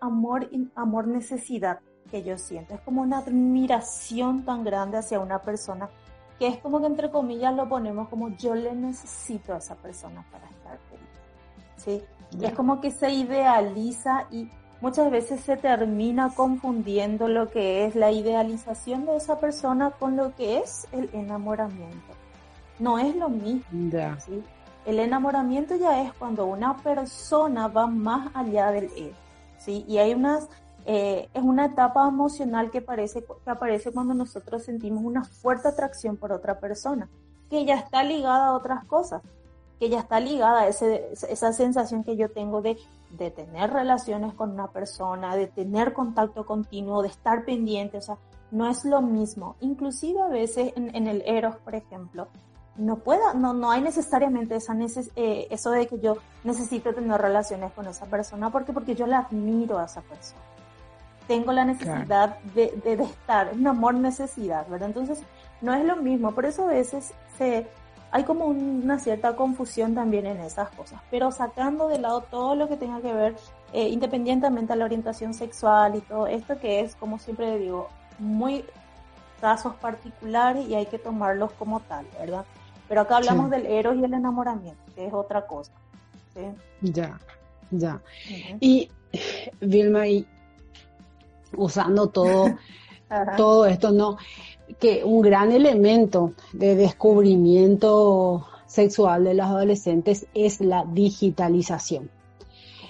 [0.00, 2.74] amor, amor necesidad que yo siento.
[2.74, 5.90] Es como una admiración tan grande hacia una persona
[6.38, 10.24] que es como que entre comillas lo ponemos como yo le necesito a esa persona
[10.32, 11.06] para estar feliz.
[11.76, 12.02] ¿sí?
[12.42, 14.48] Es como que se idealiza y
[14.80, 20.34] muchas veces se termina confundiendo lo que es la idealización de esa persona con lo
[20.34, 22.19] que es el enamoramiento.
[22.80, 23.62] No es lo mismo.
[24.86, 29.14] El enamoramiento ya es cuando una persona va más allá del él.
[29.58, 29.84] ¿sí?
[29.86, 30.48] Y hay unas,
[30.86, 36.16] eh, es una etapa emocional que, parece, que aparece cuando nosotros sentimos una fuerte atracción
[36.16, 37.08] por otra persona,
[37.50, 39.22] que ya está ligada a otras cosas
[39.80, 42.76] que ya está ligada a ese, esa sensación que yo tengo de,
[43.12, 48.18] de tener relaciones con una persona, de tener contacto continuo, de estar pendiente, o sea,
[48.50, 49.56] no es lo mismo.
[49.60, 52.28] Inclusive a veces en, en el Eros, por ejemplo,
[52.80, 54.74] no pueda, no, no hay necesariamente esa
[55.16, 59.18] eh, eso de que yo necesito tener relaciones con esa persona, porque porque yo la
[59.18, 60.40] admiro a esa persona.
[61.28, 64.88] Tengo la necesidad de, de, de, estar, un amor necesidad, ¿verdad?
[64.88, 65.22] Entonces,
[65.60, 67.68] no es lo mismo, por eso a veces se,
[68.10, 72.68] hay como una cierta confusión también en esas cosas, pero sacando de lado todo lo
[72.68, 73.36] que tenga que ver,
[73.72, 77.88] eh, independientemente a la orientación sexual y todo esto que es, como siempre digo,
[78.18, 78.64] muy
[79.40, 82.44] casos particulares y hay que tomarlos como tal, ¿verdad?
[82.90, 85.70] Pero acá hablamos del eros y el enamoramiento, que es otra cosa.
[86.80, 87.20] Ya,
[87.70, 88.02] ya.
[88.58, 88.90] Y
[89.60, 90.26] Vilma, y
[91.56, 92.46] usando todo,
[93.36, 94.16] todo esto, ¿no?
[94.80, 102.10] que un gran elemento de descubrimiento sexual de los adolescentes es la digitalización.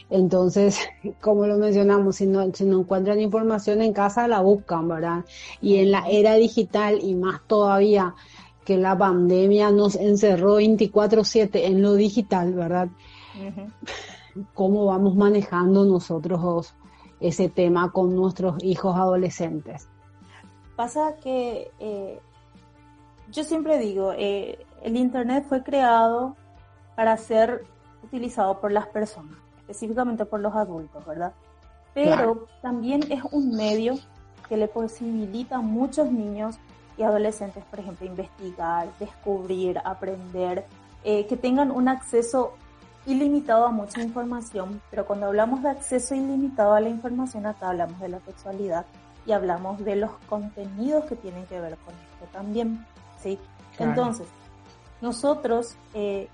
[0.09, 0.79] Entonces,
[1.21, 5.27] como lo mencionamos, si no, si no encuentran información en casa, la buscan, ¿verdad?
[5.61, 8.15] Y en la era digital y más todavía
[8.64, 12.88] que la pandemia nos encerró 24/7 en lo digital, ¿verdad?
[14.55, 16.75] ¿Cómo vamos manejando nosotros
[17.20, 19.88] ese tema con nuestros hijos adolescentes?
[20.77, 22.20] Pasa que eh,
[23.31, 26.37] yo siempre digo, eh, el Internet fue creado
[26.96, 27.64] para ser
[28.03, 31.33] utilizado por las personas, específicamente por los adultos, ¿verdad?
[31.94, 33.94] Pero también es un medio
[34.49, 36.59] que le posibilita a muchos niños
[37.01, 40.67] y adolescentes, por ejemplo, investigar, descubrir, aprender,
[41.03, 42.53] eh, que tengan un acceso
[43.07, 47.99] ilimitado a mucha información, pero cuando hablamos de acceso ilimitado a la información, acá hablamos
[48.01, 48.85] de la sexualidad
[49.25, 52.85] y hablamos de los contenidos que tienen que ver con esto también,
[53.23, 53.39] ¿sí?
[53.79, 54.27] Entonces,
[55.01, 56.29] nosotros, eh,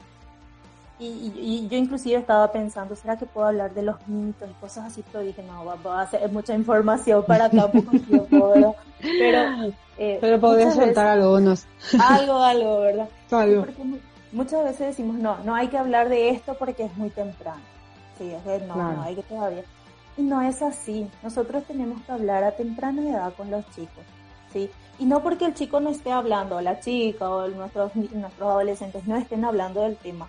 [0.99, 5.05] y, yo inclusive estaba pensando, ¿será que puedo hablar de los mitos y cosas así?
[5.13, 7.71] Pero dije, no, va, a ser mucha información para acá,
[9.01, 9.65] Pero,
[9.99, 11.67] eh, Pero podría soltar algunos.
[12.01, 13.09] Algo, algo, ¿verdad?
[13.31, 13.67] Algo.
[14.33, 17.61] muchas veces decimos, no, no hay que hablar de esto porque es muy temprano.
[18.17, 19.65] Sí, es que no, no hay que todavía.
[20.17, 21.07] Y no es así.
[21.23, 24.05] Nosotros tenemos que hablar a temprana edad con los chicos.
[24.51, 24.71] ¿sí?
[24.99, 29.07] Y no porque el chico no esté hablando, o la chica o nuestros, nuestros adolescentes
[29.07, 30.27] no estén hablando del tema.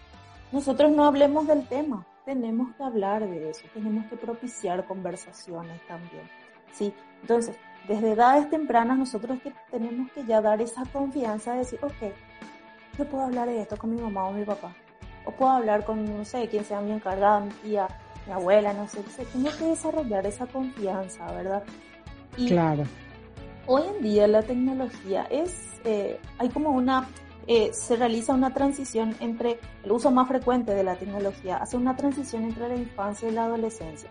[0.52, 2.06] Nosotros no hablemos del tema.
[2.26, 3.66] Tenemos que hablar de eso.
[3.74, 6.24] Tenemos que propiciar conversaciones también.
[6.72, 6.94] ¿sí?
[7.22, 7.56] Entonces,
[7.88, 12.14] desde edades tempranas nosotros que tenemos que ya dar esa confianza de decir, ok,
[12.98, 14.76] yo puedo hablar de esto con mi mamá o mi papá.
[15.26, 17.88] O puedo hablar con, no sé, quien sea mi encargada, mi tía,
[18.26, 21.64] mi abuela, no sé, tengo que desarrollar esa confianza, ¿verdad?
[22.36, 22.84] Y claro.
[23.66, 27.08] Hoy en día la tecnología es, eh, hay como una,
[27.48, 31.96] eh, se realiza una transición entre el uso más frecuente de la tecnología, hace una
[31.96, 34.10] transición entre la infancia y la adolescencia.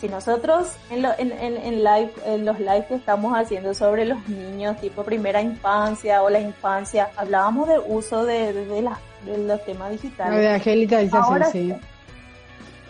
[0.00, 4.80] Si nosotros en, en, en, live, en los live que estamos haciendo sobre los niños,
[4.80, 8.82] tipo primera infancia o la infancia, hablábamos del uso de, de,
[9.38, 10.38] los temas digitales.
[10.38, 10.48] De
[11.12, 11.74] Ahora, sí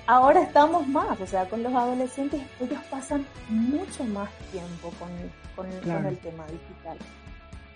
[0.08, 5.08] ahora estamos más, o sea, con los adolescentes ellos pasan mucho más tiempo con,
[5.54, 6.96] con, el tema digital.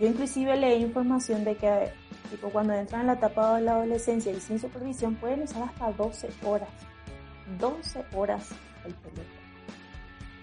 [0.03, 1.93] Yo inclusive leí información de que
[2.29, 5.93] tipo, cuando entran en la etapa de la adolescencia y sin supervisión pueden usar hasta
[5.93, 6.69] 12 horas.
[7.61, 8.49] 12 horas
[8.85, 9.29] el teléfono.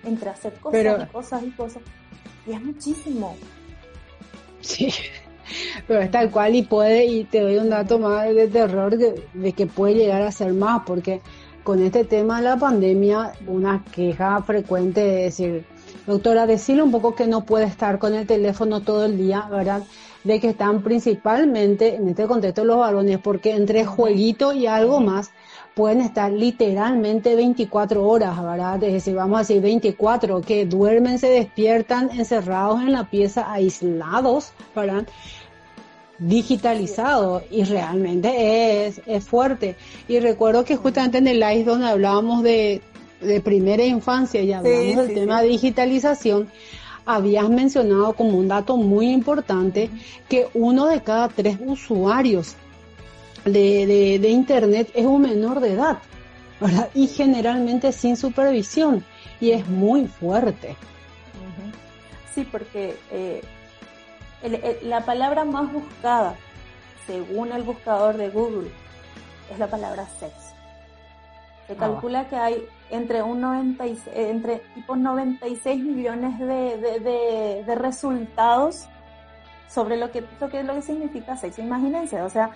[0.05, 1.83] Entre hacer cosas y cosas y cosas.
[2.47, 3.35] Y es muchísimo.
[4.61, 4.93] Sí.
[5.85, 9.27] Pero es tal cual y puede, y te doy un dato más de terror de,
[9.33, 11.19] de que puede llegar a ser más, porque
[11.63, 15.65] con este tema de la pandemia, una queja frecuente de decir,
[16.09, 19.83] doctora, decirle un poco que no puede estar con el teléfono todo el día, ¿verdad?
[20.23, 25.31] De que están principalmente en este contexto los varones, porque entre jueguito y algo más
[25.75, 28.83] pueden estar literalmente 24 horas, ¿verdad?
[28.83, 34.51] Es decir, vamos a decir 24, que duermen, se despiertan encerrados en la pieza, aislados,
[34.75, 35.05] ¿verdad?
[36.19, 39.77] digitalizado y realmente es, es fuerte.
[40.07, 42.81] Y recuerdo que justamente en el live donde hablábamos de,
[43.21, 46.49] de primera infancia y hablamos del tema de digitalización,
[47.05, 49.89] habías mencionado como un dato muy importante
[50.27, 52.55] que uno de cada tres usuarios
[53.45, 55.99] de, de, de Internet es un menor de edad.
[56.59, 56.89] ¿verdad?
[56.93, 59.05] Y generalmente sin supervisión,
[59.39, 60.75] y es muy fuerte.
[62.35, 63.41] Sí, porque eh,
[64.83, 66.35] la palabra más buscada,
[67.07, 68.69] según el buscador de Google,
[69.51, 70.48] es la palabra sexo.
[71.69, 71.77] Se ah.
[71.77, 78.87] calcula que hay entre un 96, entre tipo 96 millones de, de, resultados
[79.67, 81.61] sobre lo que, lo que, lo que significa sexo.
[81.61, 82.49] Imagínense, o sea,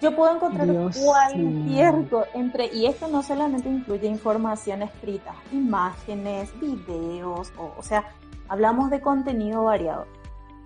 [0.00, 1.94] yo puedo encontrar cualquier
[2.32, 8.06] entre, y esto no solamente incluye información escrita, imágenes, videos, o, o sea,
[8.48, 10.06] hablamos de contenido variado.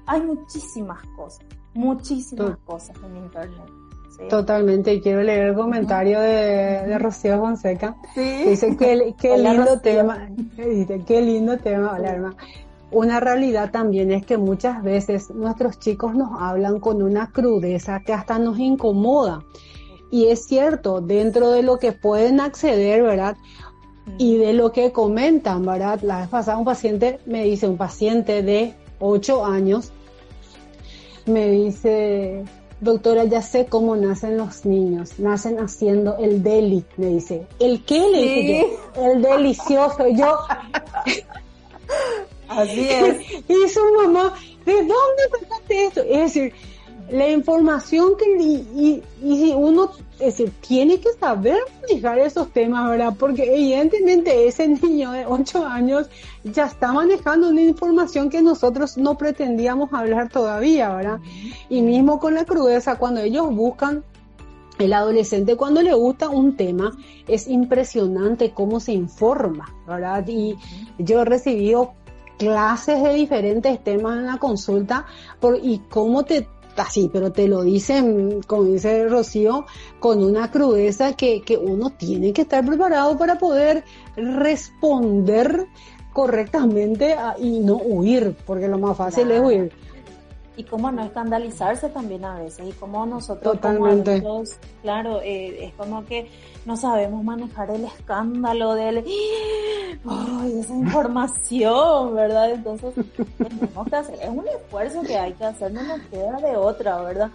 [0.07, 3.80] Hay muchísimas cosas, muchísimas cosas en Internet.
[4.29, 7.97] Totalmente, quiero leer el comentario de, Rocío Fonseca.
[8.15, 11.99] Dice que qué lindo tema, dice qué lindo tema,
[12.91, 18.13] Una realidad también es que muchas veces nuestros chicos nos hablan con una crudeza que
[18.13, 19.43] hasta nos incomoda.
[20.11, 23.37] Y es cierto, dentro de lo que pueden acceder, ¿verdad?
[24.19, 26.01] Y de lo que comentan, ¿verdad?
[26.03, 29.93] La vez pasada un paciente me dice, un paciente de 8 años,
[31.27, 32.45] me dice,
[32.81, 35.19] doctora, ya sé cómo nacen los niños.
[35.19, 37.47] Nacen haciendo el deli, me dice.
[37.59, 38.01] ¿El qué?
[38.01, 39.03] Le dije yo.
[39.03, 40.09] El delicioso.
[40.09, 40.39] Yo.
[42.49, 43.19] Así es.
[43.49, 46.01] Y su mamá, ¿de dónde sacaste esto?
[46.03, 46.55] Es decir,
[47.11, 49.91] la información que, y, y, si uno,
[50.61, 53.15] tiene que saber manejar esos temas, ¿verdad?
[53.19, 56.09] Porque evidentemente ese niño de 8 años
[56.45, 61.21] ya está manejando una información que nosotros no pretendíamos hablar todavía, ¿verdad?
[61.69, 64.05] Y mismo con la crudeza, cuando ellos buscan
[64.79, 66.97] el adolescente cuando le gusta un tema
[67.29, 70.27] es impresionante cómo se informa, ¿verdad?
[70.27, 70.57] Y
[70.99, 71.93] yo he recibido
[72.39, 75.05] clases de diferentes temas en la consulta
[75.39, 76.49] por, y cómo te
[76.81, 79.67] así, pero te lo dicen, como dice Rocío,
[79.99, 83.85] con una crudeza que, que uno tiene que estar preparado para poder
[84.17, 85.67] responder
[86.13, 89.73] correctamente y no huir, porque lo más fácil es huir
[90.61, 94.23] y cómo no escandalizarse también a veces y cómo nosotros Totalmente.
[94.83, 96.31] claro, eh, es como que
[96.67, 98.99] no sabemos manejar el escándalo de
[100.61, 102.51] esa información, ¿verdad?
[102.51, 102.95] Entonces
[103.39, 107.01] tenemos que hacer, es un esfuerzo que hay que hacer, no nos queda de otra,
[107.01, 107.31] ¿verdad?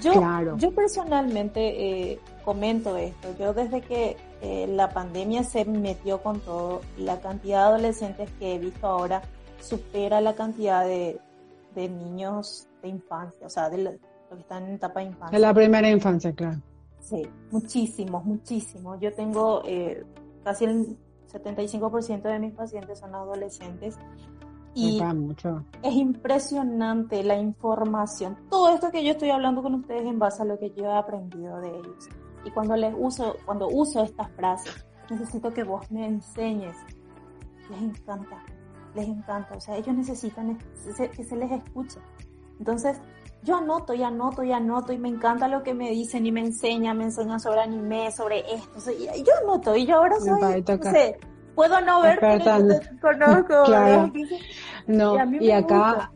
[0.00, 0.12] Yo,
[0.56, 6.80] yo personalmente eh, comento esto, yo desde que eh, la pandemia se metió con todo,
[6.96, 9.20] la cantidad de adolescentes que he visto ahora
[9.60, 11.20] supera la cantidad de,
[11.74, 15.38] de niños de infancia, o sea, de los que están en etapa de infancia.
[15.38, 16.60] De la primera infancia, claro.
[17.00, 18.98] Sí, muchísimos, muchísimos.
[19.00, 20.04] Yo tengo eh,
[20.42, 20.96] casi el
[21.30, 23.98] 75% de mis pacientes son adolescentes.
[24.76, 25.00] Y
[25.82, 28.36] es impresionante la información.
[28.50, 30.92] Todo esto que yo estoy hablando con ustedes en base a lo que yo he
[30.92, 32.08] aprendido de ellos.
[32.44, 36.76] Y cuando les uso, cuando uso estas frases, necesito que vos me enseñes.
[37.70, 38.42] Les encanta
[38.94, 40.58] les encanta, o sea, ellos necesitan
[41.16, 41.98] que se les escuche.
[42.58, 43.00] Entonces,
[43.44, 46.40] yo anoto y anoto y anoto y me encanta lo que me dicen y me
[46.40, 48.90] enseñan, me enseñan sobre anime, sobre esto.
[48.90, 51.18] Y yo anoto y yo ahora soy, no sé,
[51.54, 52.44] puedo no ver, pero
[53.02, 53.62] conozco.
[53.66, 54.12] claro.
[54.86, 56.10] No, y, acá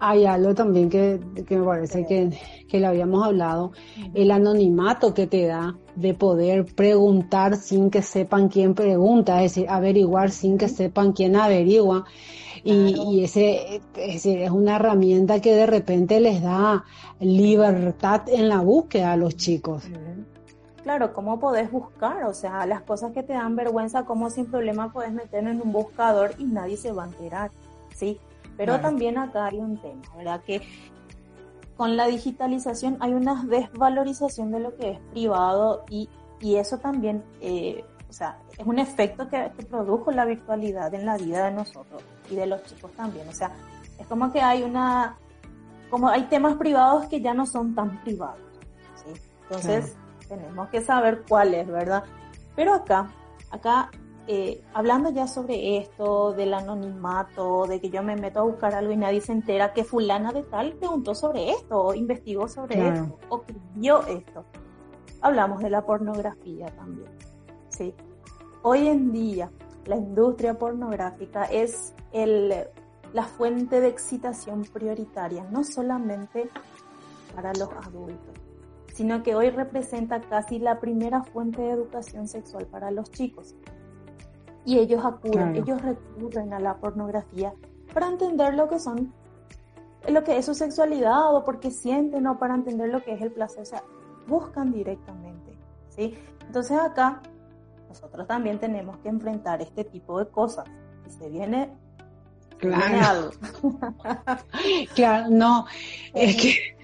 [0.00, 2.30] hay algo también que, que me parece que,
[2.68, 3.72] que le habíamos hablado,
[4.14, 9.68] el anonimato que te da de poder preguntar sin que sepan quién pregunta, es decir,
[9.68, 12.04] averiguar sin que sepan quién averigua.
[12.64, 16.84] Y, ese es, decir, es una herramienta que de repente les da
[17.20, 19.84] libertad en la búsqueda a los chicos.
[20.82, 22.24] Claro, ¿cómo podés buscar?
[22.24, 25.72] O sea, las cosas que te dan vergüenza, ¿cómo sin problema puedes meter en un
[25.72, 27.50] buscador y nadie se va a enterar?
[27.96, 28.18] ¿Sí?
[28.58, 30.42] Pero también acá hay un tema, ¿verdad?
[30.42, 30.60] Que
[31.76, 36.08] con la digitalización hay una desvalorización de lo que es privado y,
[36.40, 41.16] y eso también, eh, o sea, es un efecto que, produjo la virtualidad en la
[41.16, 43.28] vida de nosotros y de los chicos también.
[43.28, 43.52] O sea,
[43.96, 45.16] es como que hay una,
[45.88, 48.40] como hay temas privados que ya no son tan privados.
[48.96, 49.12] ¿sí?
[49.42, 49.96] Entonces,
[50.28, 52.02] tenemos que saber cuáles, ¿verdad?
[52.56, 53.08] Pero acá,
[53.52, 53.88] acá
[54.30, 58.92] eh, hablando ya sobre esto, del anonimato, de que yo me meto a buscar algo
[58.92, 63.18] y nadie se entera que fulana de tal preguntó sobre esto, o investigó sobre esto,
[63.30, 63.42] o
[63.74, 64.44] vio esto.
[65.22, 67.08] Hablamos de la pornografía también.
[67.70, 67.94] Sí.
[68.62, 69.50] Hoy en día,
[69.86, 72.52] la industria pornográfica es el,
[73.14, 76.50] la fuente de excitación prioritaria, no solamente
[77.34, 78.34] para los adultos,
[78.92, 83.56] sino que hoy representa casi la primera fuente de educación sexual para los chicos
[84.64, 87.52] y ellos acuden, ellos recurren a la pornografía
[87.92, 89.12] para entender lo que son,
[90.08, 93.32] lo que es su sexualidad o porque sienten o para entender lo que es el
[93.32, 93.82] placer, o sea,
[94.26, 96.14] buscan directamente, ¿sí?
[96.46, 97.22] Entonces acá
[97.88, 100.66] nosotros también tenemos que enfrentar este tipo de cosas.
[101.06, 101.70] Y se viene,
[102.58, 103.30] claro.
[104.94, 105.66] claro, no,
[106.12, 106.76] es que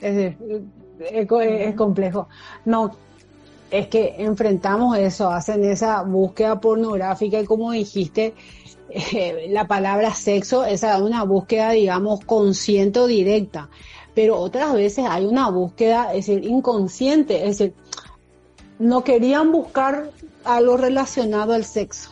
[0.00, 0.36] es,
[1.00, 2.28] es, complejo.
[2.64, 2.90] No,
[3.72, 8.34] es que enfrentamos eso, hacen esa búsqueda pornográfica y como dijiste,
[8.90, 13.70] eh, la palabra sexo es una búsqueda, digamos, consciente o directa,
[14.14, 17.74] pero otras veces hay una búsqueda, es decir, inconsciente, es decir,
[18.78, 20.10] no querían buscar
[20.44, 22.10] algo relacionado al sexo,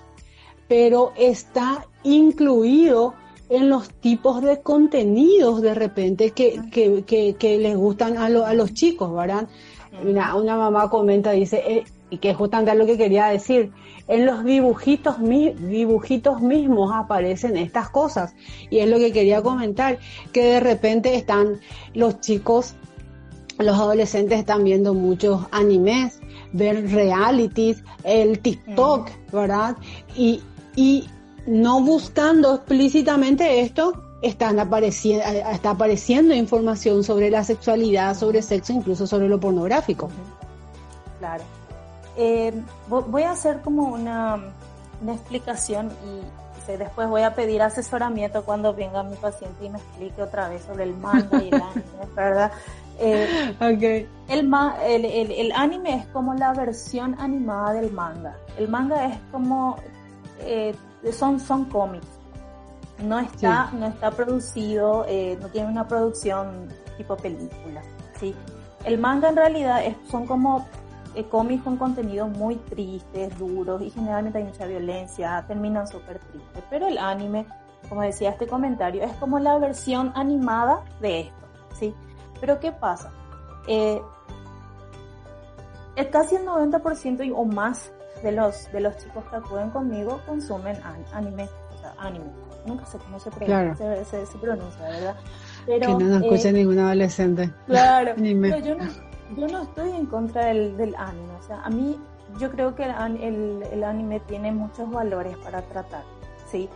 [0.67, 3.13] pero está incluido
[3.51, 8.73] en los tipos de contenidos de repente que, que, que, les gustan a, a, los
[8.73, 9.49] chicos, ¿verdad?
[10.05, 13.72] Mira, una mamá comenta, dice, eh, y que es justamente lo que quería decir,
[14.09, 18.34] en los dibujitos, dibujitos mismos aparecen estas cosas.
[18.70, 19.99] Y es lo que quería comentar,
[20.32, 21.61] que de repente están
[21.95, 22.74] los chicos,
[23.59, 26.20] los adolescentes están viendo muchos animes,
[26.53, 29.76] ver realities, el TikTok, ¿verdad?
[30.16, 30.41] Y,
[30.74, 31.05] y
[31.47, 39.07] no buscando explícitamente esto, están apareciendo, está apareciendo información sobre la sexualidad, sobre sexo, incluso
[39.07, 40.11] sobre lo pornográfico.
[41.18, 41.45] Claro.
[42.16, 42.53] Eh,
[42.89, 44.39] voy a hacer como una,
[45.03, 46.41] una explicación y
[46.79, 50.85] después voy a pedir asesoramiento cuando venga mi paciente y me explique otra vez sobre
[50.85, 51.83] el manga y el anime,
[52.16, 52.53] ¿verdad?
[52.99, 54.09] Eh, okay.
[54.29, 58.37] el, el, el, anime es como la versión animada del manga.
[58.59, 59.77] El manga es como
[60.41, 60.75] eh,
[61.12, 62.07] son, son cómics.
[63.03, 67.83] No está, no está producido, eh, no tiene una producción tipo película.
[68.19, 68.35] ¿sí?
[68.85, 70.67] El manga en realidad es, son como
[71.15, 76.63] eh, cómics con contenidos muy tristes, duros y generalmente hay mucha violencia, terminan súper tristes.
[76.69, 77.47] Pero el anime,
[77.89, 81.47] como decía este comentario, es como la versión animada de esto.
[81.79, 81.95] ¿sí?
[82.41, 83.11] Pero ¿qué pasa?
[83.67, 84.01] Eh,
[86.11, 87.93] casi el 90% o más
[88.23, 90.79] de los, de los chicos que acuden conmigo consumen
[91.13, 92.31] anime, o sea, anime.
[92.67, 95.17] Nunca sé cómo se pronuncia, se, pronuncia ¿verdad?
[95.67, 97.51] Pero, que no nos escuche eh, ningún adolescente.
[97.67, 98.85] Claro, pero yo no,
[99.37, 101.99] yo no estoy en contra del, del anime, o sea, a mí
[102.39, 106.05] yo creo que el, el, anime tiene muchos valores para tratar,
[106.51, 106.69] ¿sí?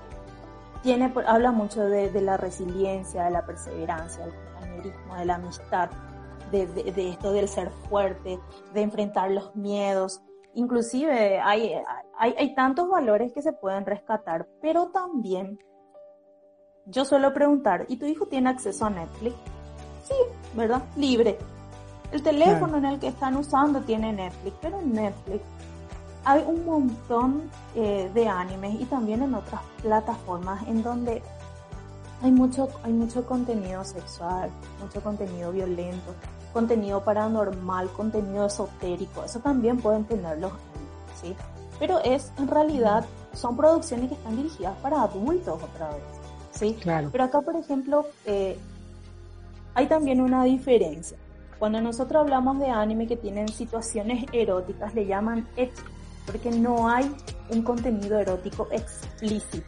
[0.83, 5.91] Tiene, habla mucho de, de la resiliencia, de la perseverancia, del compañerismo, de la amistad,
[6.51, 8.39] de, de, de, esto del ser fuerte,
[8.73, 10.23] de enfrentar los miedos,
[10.55, 11.73] inclusive hay,
[12.19, 15.59] hay, hay tantos valores que se pueden rescatar, pero también
[16.87, 19.35] yo suelo preguntar, ¿y tu hijo tiene acceso a Netflix?
[20.05, 20.15] Sí,
[20.55, 20.83] ¿verdad?
[20.97, 21.39] Libre.
[22.13, 25.43] El teléfono en el que están usando tiene Netflix, pero en Netflix
[26.25, 31.23] hay un montón eh, de animes y también en otras plataformas en donde
[32.23, 36.15] hay mucho, hay mucho contenido sexual, mucho contenido violento,
[36.53, 40.53] contenido paranormal, contenido esotérico, eso también pueden tenerlos,
[41.21, 41.37] ¿sí?
[41.79, 43.05] Pero es, en realidad,
[43.35, 46.03] son producciones que están dirigidas para adultos otra vez,
[46.55, 46.77] ¿sí?
[46.81, 47.09] Claro.
[47.13, 48.57] Pero acá, por ejemplo, eh,
[49.75, 51.17] hay también una diferencia.
[51.59, 55.83] Cuando nosotros hablamos de anime que tienen situaciones eróticas, le llaman ecchi,
[56.27, 57.11] porque no hay
[57.51, 59.67] un contenido erótico explícito.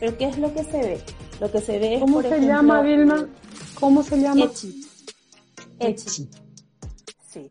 [0.00, 1.00] Pero ¿qué es lo que se ve?
[1.40, 3.28] Lo que se ve es, ¿Cómo se llama, Vilma?
[3.78, 4.44] ¿Cómo se llama?
[5.78, 6.30] Echi.
[7.28, 7.50] Sí,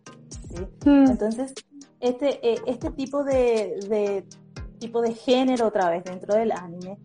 [0.86, 1.10] hmm.
[1.10, 1.54] Entonces,
[2.00, 4.26] este, eh, este tipo de, de,
[4.80, 6.98] tipo de género otra vez dentro del anime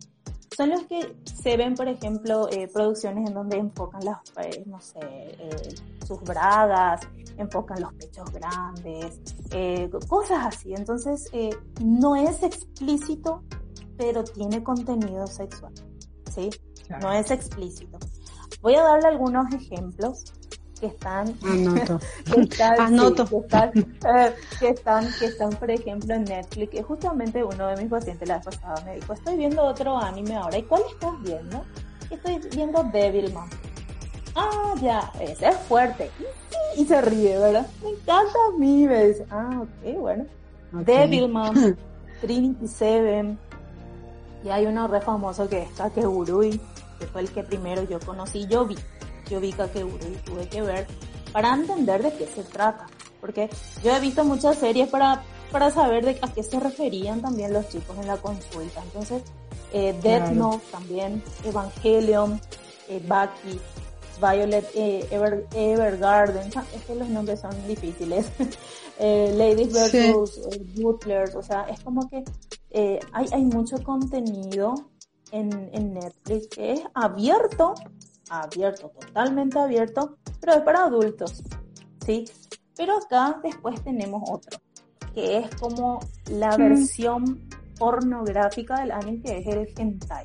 [0.59, 4.81] son los que se ven, por ejemplo, eh, producciones en donde enfocan las, eh, no
[4.81, 4.99] sé,
[6.05, 7.03] sus bragas,
[7.37, 9.21] enfocan los pechos grandes,
[10.09, 10.75] cosas así.
[10.75, 11.31] Entonces,
[11.81, 13.45] no es explícito,
[13.97, 15.73] pero tiene contenido sexual,
[16.35, 16.51] ¿sí?
[17.01, 18.01] No es explícito.
[18.61, 20.25] Voy a darle algunos ejemplos
[20.79, 27.43] que están, que, están, eh, que, están, que están, por ejemplo, en Netflix, que justamente
[27.43, 30.63] uno de mis pacientes la vez pasada me dijo, estoy viendo otro anime ahora, ¿y
[30.63, 31.65] cuál estás viendo?
[32.11, 33.49] Estoy viendo Devilman.
[34.35, 36.11] Ah, ya, ese es fuerte.
[36.77, 37.67] Y, se ríe, ¿verdad?
[37.83, 40.27] Me encanta a mí, me dice, ah, ok, bueno.
[40.73, 41.77] Devilman,
[42.21, 43.39] Trinity Seven,
[44.45, 46.61] y hay uno re famoso que es Kakegurui,
[46.99, 48.77] que fue el que primero yo conocí, yo vi
[49.29, 50.87] yo vi Kakegurui y tuve que ver
[51.33, 52.87] para entender de qué se trata.
[53.21, 53.51] Porque
[53.83, 57.69] yo he visto muchas series para, para saber de a qué se referían también los
[57.69, 58.83] chicos en la consulta.
[58.83, 59.23] Entonces,
[59.73, 62.41] eh, Death Note también, Evangelion,
[62.89, 63.61] eh, Baki,
[64.21, 68.27] Violet eh, Ever, Evergarden, es que los nombres son difíciles.
[68.99, 70.75] eh, Ladies vs.
[70.75, 72.25] Butlers, o sea, es como que
[72.71, 74.75] eh, hay, hay mucho contenido
[75.33, 77.75] en, en Netflix que es abierto
[78.31, 81.43] abierto, totalmente abierto, pero es para adultos,
[82.05, 82.25] ¿sí?
[82.77, 84.61] Pero acá después tenemos otro,
[85.15, 86.01] que es como
[86.31, 87.49] la versión
[87.79, 90.25] pornográfica del anime, que es el hentai.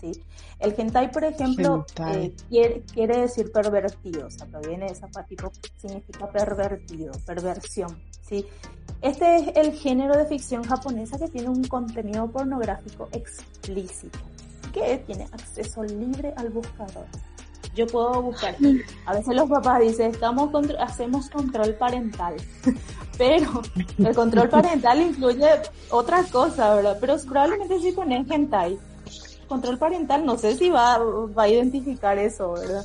[0.00, 0.12] ¿sí?
[0.58, 6.30] El hentai, por ejemplo, eh, quiere, decir pervertido, o sea, proviene de esa tipo, significa
[6.30, 8.46] pervertido, perversión, ¿sí?
[9.00, 14.18] Este es el género de ficción japonesa que tiene un contenido pornográfico explícito,
[14.74, 17.06] que tiene acceso libre al buscador.
[17.74, 18.56] Yo puedo buscar.
[19.06, 22.34] A veces los papás dicen, estamos hacemos control parental.
[23.18, 23.62] Pero
[23.98, 25.46] el control parental incluye
[25.90, 26.96] otra cosa, ¿verdad?
[27.00, 28.78] Pero probablemente si pones hentai,
[29.46, 32.84] control parental, no sé si va, va a identificar eso, ¿verdad?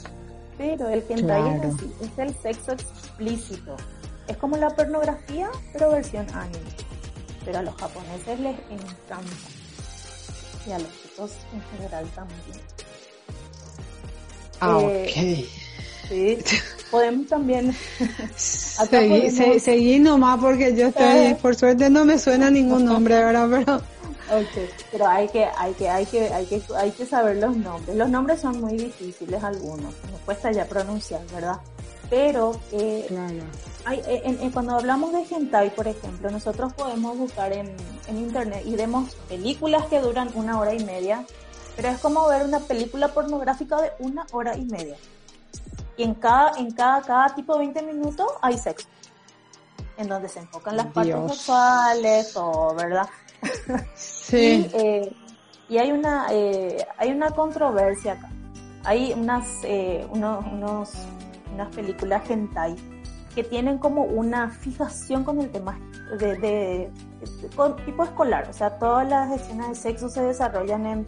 [0.58, 3.78] Pero el hentai es así, es el sexo explícito.
[4.28, 6.76] Es como la pornografía, pero versión anime.
[7.46, 9.32] Pero a los japoneses les encanta.
[10.68, 12.75] Y a los chicos en general también.
[14.60, 16.10] Ah, eh, ok.
[16.10, 16.38] Sí,
[16.92, 17.76] podemos también.
[18.36, 21.38] seguir seguí, nomás porque yo estoy, eh.
[21.42, 23.82] por suerte no me suena ningún nombre ahora, pero.
[24.28, 27.96] Okay, pero hay que, hay que, hay que, hay que, hay que saber los nombres.
[27.96, 31.58] Los nombres son muy difíciles algunos, nos cuesta ya pronunciar, ¿verdad?
[32.10, 33.08] Pero eh,
[33.84, 37.72] hay, en, cuando hablamos de hentai, por ejemplo, nosotros podemos buscar en,
[38.08, 41.24] en internet y vemos películas que duran una hora y media,
[41.76, 44.96] pero es como ver una película pornográfica de una hora y media.
[45.98, 48.88] Y en cada, en cada, cada tipo de 20 minutos hay sexo.
[49.98, 53.08] En donde se enfocan las partes sexuales o, ¿verdad?
[53.96, 54.68] Sí.
[54.74, 55.16] y, eh,
[55.70, 58.30] y, hay una, eh, hay una controversia acá.
[58.84, 60.92] Hay unas, eh, unos, unos,
[61.54, 62.76] unas películas hentai
[63.36, 65.80] que tienen como una fijación con el tema
[66.20, 66.92] de, de,
[67.56, 68.48] con tipo escolar.
[68.50, 71.06] O sea, todas las escenas de sexo se desarrollan en,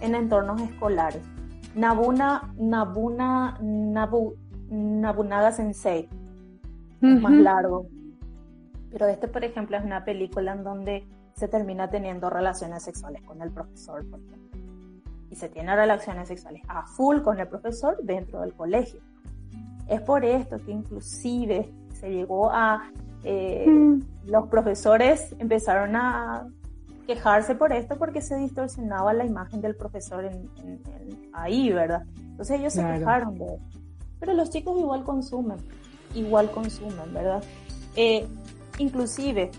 [0.00, 1.22] en entornos escolares.
[1.74, 4.34] Nabuna, Nabuna, Nabu,
[4.70, 6.08] Nabunaga Sensei,
[7.00, 7.86] más largo.
[8.90, 13.40] Pero este, por ejemplo, es una película en donde se termina teniendo relaciones sexuales con
[13.42, 14.60] el profesor, por ejemplo.
[15.30, 19.00] Y se tiene relaciones sexuales a full con el profesor dentro del colegio.
[19.86, 22.90] Es por esto que inclusive se llegó a...
[23.24, 24.00] Eh, mm.
[24.26, 26.46] Los profesores empezaron a
[27.08, 30.50] quejarse por esto porque se distorsionaba la imagen del profesor en,
[31.32, 32.02] ahí, ¿verdad?
[32.18, 33.58] Entonces ellos se quejaron de.
[34.20, 35.56] Pero los chicos igual consumen,
[36.14, 37.42] igual consumen, ¿verdad?
[37.96, 38.26] Eh,
[38.76, 39.50] inclusive,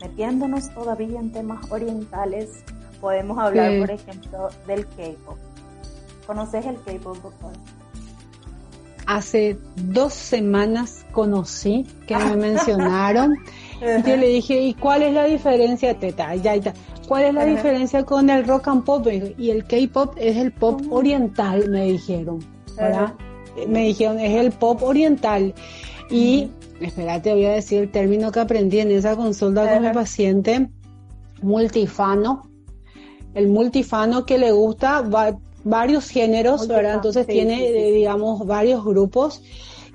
[0.00, 2.64] metiéndonos todavía en temas orientales,
[2.98, 5.36] podemos hablar, por ejemplo, del K-pop.
[6.26, 7.52] ¿Conoces el K-pop, doctor?
[9.06, 13.34] Hace dos semanas conocí que me mencionaron.
[13.80, 16.34] Y yo le dije, ¿y cuál es la diferencia, teta?
[16.36, 16.74] Ya, ya.
[17.08, 19.06] ¿Cuál es la diferencia con el rock and pop?
[19.38, 22.38] Y el K-pop es el pop oriental, me dijeron.
[22.76, 23.14] ¿verdad?
[23.66, 25.54] Me dijeron, es el pop oriental.
[26.10, 26.50] Y
[26.80, 30.70] espérate, voy a decir el término que aprendí en esa consulta con mi paciente,
[31.42, 32.48] multifano.
[33.34, 35.04] El multifano que le gusta
[35.64, 36.94] varios géneros, ¿verdad?
[36.94, 39.42] Entonces tiene, eh, digamos, varios grupos.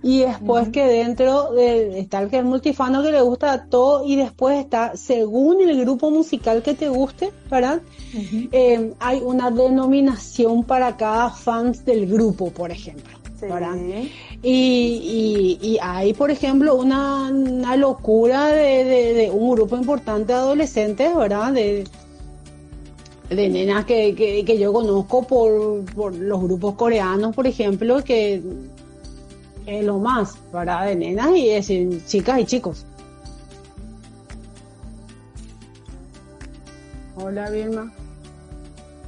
[0.03, 4.15] Y después que dentro de, está el que es multifano que le gusta todo y
[4.15, 7.81] después está, según el grupo musical que te guste, ¿verdad?
[8.51, 13.15] Eh, hay una denominación para cada fans del grupo, por ejemplo.
[14.43, 17.31] Y, hay, por ejemplo, una,
[17.77, 21.53] locura de, un grupo importante de adolescentes, ¿verdad?
[21.53, 21.83] De,
[23.29, 28.41] de nenas que, yo conozco por, los grupos coreanos, por ejemplo, que
[29.65, 30.87] es lo más, ¿verdad?
[30.87, 32.85] De nenas y de chicas y chicos.
[37.15, 37.91] Hola, Vilma.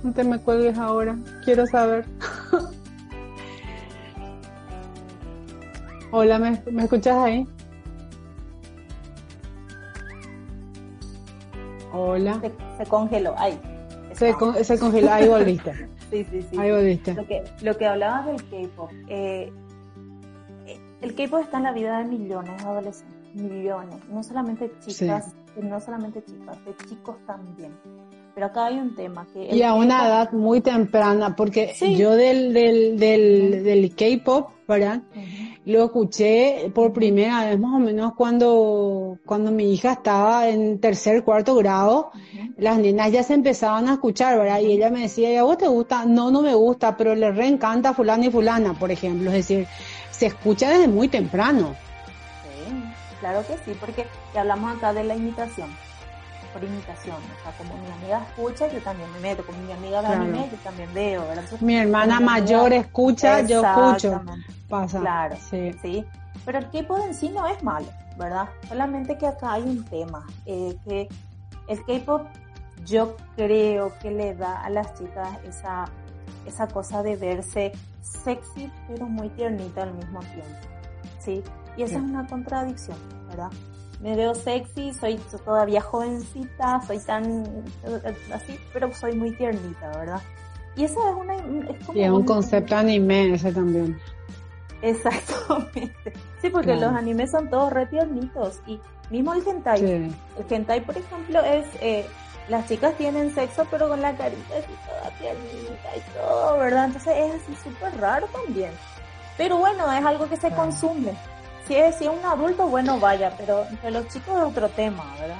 [0.03, 1.17] No te me cuelgues ahora.
[1.43, 2.05] Quiero saber.
[6.11, 7.45] Hola, ¿me, escuchas ahí?
[11.91, 12.41] Hola.
[12.77, 13.59] Se, congeló, ahí.
[14.13, 14.33] Se,
[14.63, 15.73] se, congeló, ahí volviste.
[16.09, 16.57] sí, sí, sí.
[16.57, 17.13] Ahí volviste.
[17.13, 19.51] Lo que, lo que hablabas del K-pop, eh,
[21.01, 25.79] el K-pop está en la vida de millones de adolescentes, millones, no solamente chicas, no
[25.79, 27.71] solamente chicas, de chicos también.
[28.33, 29.55] Pero acá hay un tema que...
[29.55, 35.01] Y a una edad muy temprana, porque yo del, del, del, del K-pop, ¿verdad?
[35.65, 41.23] Lo escuché por primera vez más o menos cuando, cuando mi hija estaba en tercer,
[41.23, 42.11] cuarto grado.
[42.57, 44.59] Las nenas ya se empezaban a escuchar, ¿verdad?
[44.61, 46.05] Y ella me decía, ¿y a vos te gusta?
[46.05, 49.29] No, no me gusta, pero le reencanta fulano y fulana, por ejemplo.
[49.31, 49.67] Es decir,
[50.17, 51.75] se escucha desde muy temprano.
[52.43, 52.73] Sí,
[53.19, 55.69] claro que sí, porque ya hablamos acá de la imitación
[56.57, 57.15] por imitación.
[57.17, 59.45] O sea, como mi amiga escucha, yo también me meto.
[59.45, 61.23] Como mi amiga ve anime, yo también veo.
[61.61, 64.21] mi hermana mayor escucha, yo escucho.
[64.67, 64.99] Pasa.
[64.99, 65.71] Claro, sí.
[65.81, 66.05] sí.
[66.45, 67.87] Pero el K-pop en sí no es malo,
[68.17, 68.49] ¿verdad?
[68.67, 71.09] Solamente que acá hay un tema, eh, que
[71.67, 72.25] el K-pop
[72.85, 75.85] yo creo que le da a las chicas esa,
[76.45, 77.71] esa cosa de verse
[78.01, 80.67] sexy pero muy tiernita al mismo tiempo,
[81.19, 81.43] ¿sí?
[81.75, 82.97] Y esa es una contradicción,
[83.29, 83.51] ¿verdad?
[84.01, 87.45] Me veo sexy, soy todavía jovencita, soy tan
[88.33, 90.21] así, pero soy muy tiernita, ¿verdad?
[90.75, 91.35] Y esa es una...
[91.35, 93.97] Es como y es un, concepto anime ese también.
[94.81, 96.13] Exactamente.
[96.41, 99.83] Sí, porque los animes son todos re tiernitos y mismo el hentai.
[99.83, 100.13] El
[100.47, 102.05] hentai, por ejemplo, es eh,
[102.49, 106.85] las chicas tienen sexo pero con la carita así toda tiernita y todo, ¿verdad?
[106.85, 108.71] Entonces es así súper raro también.
[109.37, 111.13] Pero bueno, es algo que se consume.
[111.67, 115.03] Si es, si es un adulto, bueno, vaya, pero entre los chicos es otro tema,
[115.19, 115.39] ¿verdad?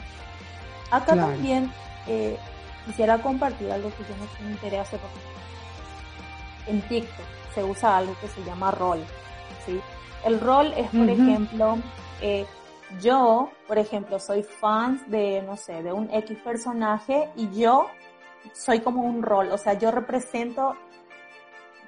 [0.91, 1.71] Acá también
[2.05, 2.37] eh,
[2.85, 5.13] quisiera compartir algo que yo no me enteré hace poco.
[6.67, 8.99] En TikTok se usa algo que se llama rol,
[9.65, 9.79] ¿sí?
[10.25, 11.77] El rol es, por ejemplo,
[12.21, 12.45] eh,
[13.01, 17.87] yo, por ejemplo, soy fan de, no sé, de un X personaje y yo
[18.53, 20.75] soy como un rol, o sea, yo represento,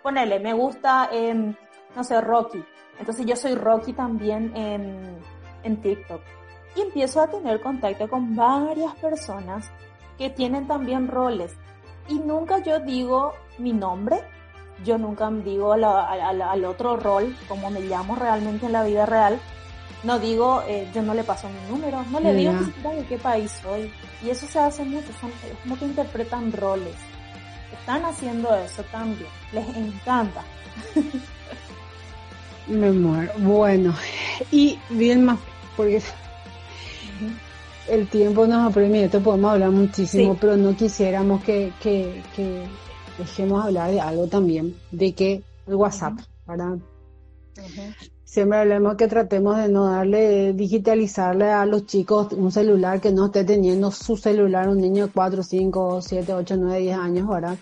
[0.04, 1.56] ponele, me gusta, em,
[1.96, 2.64] no sé, Rocky,
[3.00, 5.20] entonces yo soy Rocky también en,
[5.64, 6.22] en TikTok.
[6.76, 9.72] Y empiezo a tener contacto con varias personas
[10.18, 11.56] que tienen también roles.
[12.08, 14.22] Y nunca yo digo mi nombre,
[14.84, 19.40] yo nunca digo al otro rol como me llamo realmente en la vida real,
[20.04, 23.06] no digo, eh, yo no le paso mi número, no le digo ni siquiera de
[23.06, 23.92] qué país soy.
[24.24, 26.96] Y eso se hace mucho, son, es como que interpretan roles.
[27.74, 30.44] Están haciendo eso también, les encanta.
[32.68, 33.32] Me muero.
[33.38, 33.96] Bueno,
[34.52, 35.40] y bien más,
[35.76, 36.02] porque
[37.90, 42.64] el tiempo nos apremia, esto podemos hablar muchísimo, pero no quisiéramos que, que, que,
[43.18, 46.78] dejemos hablar de algo también, de que el WhatsApp, ¿verdad?
[48.30, 53.26] Siempre hablemos que tratemos de no darle, digitalizarle a los chicos un celular que no
[53.26, 57.58] esté teniendo su celular, un niño de 4, 5, 7, 8, 9, 10 años, ¿verdad?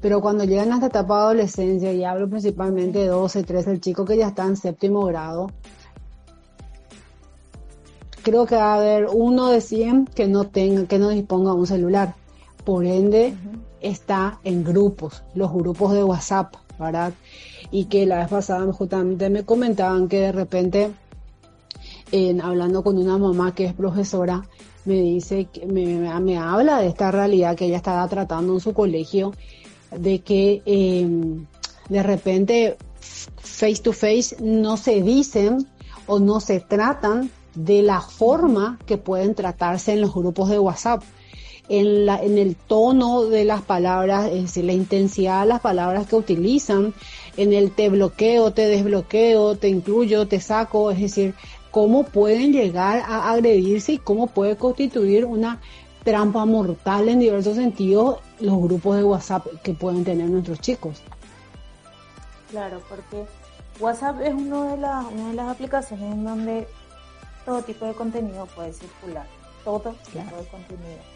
[0.00, 3.80] Pero cuando llegan a esta etapa de adolescencia, y hablo principalmente de 12, 13, el
[3.80, 5.50] chico que ya está en séptimo grado,
[8.22, 11.66] creo que va a haber uno de 100 que no tenga, que no disponga un
[11.66, 12.14] celular.
[12.64, 13.34] Por ende,
[13.80, 17.12] está en grupos, los grupos de WhatsApp, ¿verdad?
[17.70, 20.90] y que la vez pasada justamente me comentaban que de repente,
[22.12, 24.44] en, hablando con una mamá que es profesora,
[24.84, 29.32] me dice, que me, habla de esta realidad que ella estaba tratando en su colegio,
[29.90, 31.46] de que em,
[31.88, 35.66] de repente face to face no se dicen
[36.06, 41.02] o no se tratan de la forma que pueden tratarse en los grupos de WhatsApp.
[41.68, 46.06] En, la, en el tono de las palabras, es decir, la intensidad de las palabras
[46.06, 46.92] que utilizan,
[47.36, 51.34] en el te bloqueo, te desbloqueo, te incluyo, te saco, es decir,
[51.70, 55.60] cómo pueden llegar a agredirse y cómo puede constituir una
[56.04, 61.02] trampa mortal en diversos sentidos los grupos de WhatsApp que pueden tener nuestros chicos.
[62.50, 63.24] Claro, porque
[63.80, 66.68] WhatsApp es una de, las, una de las aplicaciones en donde
[67.44, 69.26] todo tipo de contenido puede circular,
[69.64, 71.13] todo tipo de contenido.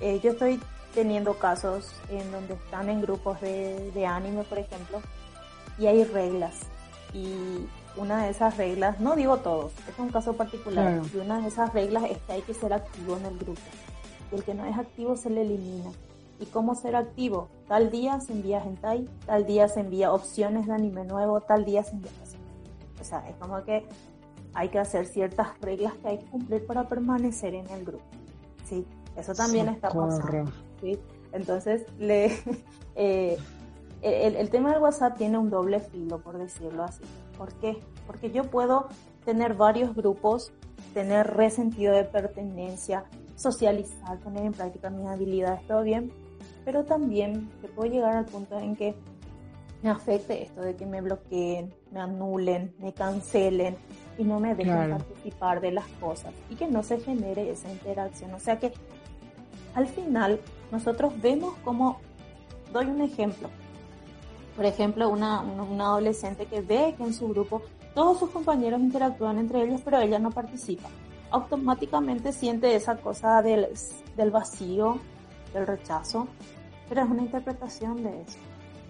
[0.00, 0.60] Eh, yo estoy
[0.94, 5.00] teniendo casos en donde están en grupos de, de anime, por ejemplo,
[5.78, 6.54] y hay reglas.
[7.12, 11.48] Y una de esas reglas, no digo todos, es un caso particular, y una de
[11.48, 13.60] esas reglas es que hay que ser activo en el grupo.
[14.30, 15.90] Y el que no es activo se le elimina.
[16.40, 17.48] ¿Y cómo ser activo?
[17.66, 21.82] Tal día se envía hentai, tal día se envía opciones de anime nuevo, tal día
[21.82, 22.12] se envía...
[23.00, 23.86] O sea, es como que
[24.54, 28.04] hay que hacer ciertas reglas que hay que cumplir para permanecer en el grupo.
[28.68, 28.86] ¿sí?
[29.18, 30.50] Eso también está pasando.
[30.80, 30.98] ¿sí?
[31.32, 32.32] Entonces, le,
[32.94, 33.38] eh,
[34.02, 37.02] el, tema del WhatsApp tiene un doble filo, por decirlo así.
[37.36, 37.78] ¿Por qué?
[38.06, 38.88] Porque yo puedo
[39.24, 40.52] tener varios grupos,
[40.94, 43.04] tener resentido de pertenencia,
[43.36, 46.10] socializar, poner en práctica mis habilidades, todo bien,
[46.64, 48.94] pero también que puedo llegar al punto en que
[49.82, 53.76] me afecte esto de que me bloqueen, me anulen, me cancelen
[54.16, 58.34] y no me dejen participar de las cosas y que no se genere esa interacción.
[58.34, 58.72] O sea que
[59.78, 60.40] al final
[60.72, 62.00] nosotros vemos como,
[62.72, 63.48] doy un ejemplo,
[64.56, 67.62] por ejemplo, una, adolescente que ve que en su grupo
[67.94, 70.88] todos sus compañeros interactúan entre ellos, pero ella no participa.
[71.30, 73.68] Automáticamente siente esa cosa del,
[74.16, 74.98] del vacío,
[75.54, 76.26] del rechazo,
[76.88, 78.38] pero es una interpretación de eso.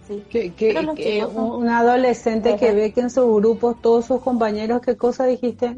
[0.07, 0.23] ¿sí?
[0.27, 5.77] Que, un adolescente que ve que en su grupo todos sus compañeros, ¿qué cosa dijiste?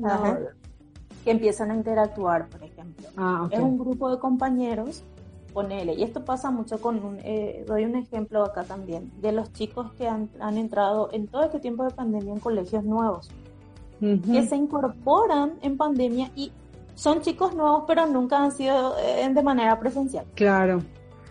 [1.25, 3.07] Que empiezan a interactuar, por ejemplo ejemplo.
[3.17, 5.03] Ah, es un grupo de compañeros,
[5.53, 9.51] ponele, y esto pasa mucho con, un, eh, doy un ejemplo acá también, de los
[9.53, 13.29] chicos que han, han entrado en todo este tiempo de pandemia en colegios nuevos,
[13.99, 16.51] que se incorporan en pandemia y
[16.95, 20.25] son chicos nuevos, pero nunca han sido eh, de manera presencial.
[20.33, 20.81] Claro.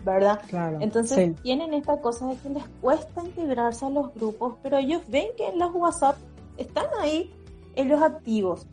[0.05, 0.41] ¿verdad?
[0.47, 0.77] Claro.
[0.81, 5.27] Entonces tienen esta cosa de que les cuesta integrarse a los grupos, pero ellos ven
[5.37, 6.17] que en los WhatsApp
[6.57, 7.31] están ahí
[7.75, 8.67] ellos activos,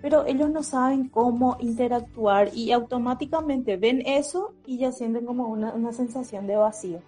[0.00, 5.72] pero ellos no saben cómo interactuar y automáticamente ven eso y ya sienten como una,
[5.72, 7.00] una sensación de vacío.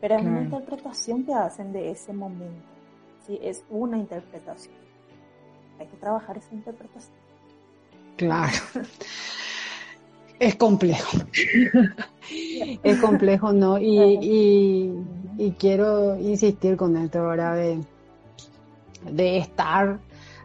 [0.00, 2.66] Pero es una interpretación que hacen de ese momento.
[3.26, 4.74] Sí, es una interpretación.
[5.78, 7.14] Hay que trabajar esa interpretación.
[8.16, 8.58] Claro.
[10.38, 11.18] Es complejo.
[12.82, 13.78] es complejo, ¿no?
[13.78, 14.98] Y,
[15.38, 17.80] y, quiero insistir con esto, ahora De,
[19.08, 20.00] de estar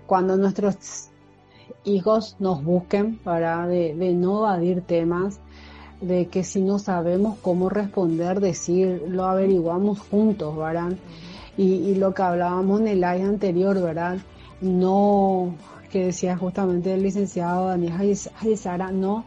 [0.05, 1.09] cuando nuestros
[1.87, 5.39] hijos nos busquen, para De, de no evadir temas,
[6.01, 10.93] de que si no sabemos cómo responder, decir, lo averiguamos juntos, ¿verdad?
[11.57, 14.17] Y, lo que hablábamos en el año anterior, ¿verdad?
[14.61, 15.55] No,
[15.91, 19.25] que decía justamente el licenciado Daniel Sara, no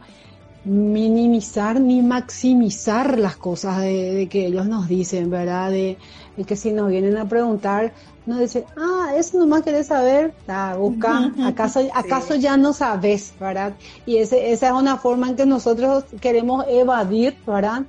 [0.63, 5.71] minimizar ni maximizar las cosas de, que ellos nos dicen, ¿verdad?
[5.71, 5.97] De,
[6.45, 7.93] que si nos vienen a preguntar,
[8.25, 13.73] nos dicen, ah, eso nomás querés saber, ah, busca, acaso, acaso ya no sabes, ¿verdad?
[14.05, 17.83] Y ese, esa es una forma en que nosotros queremos evadir, ¿verdad?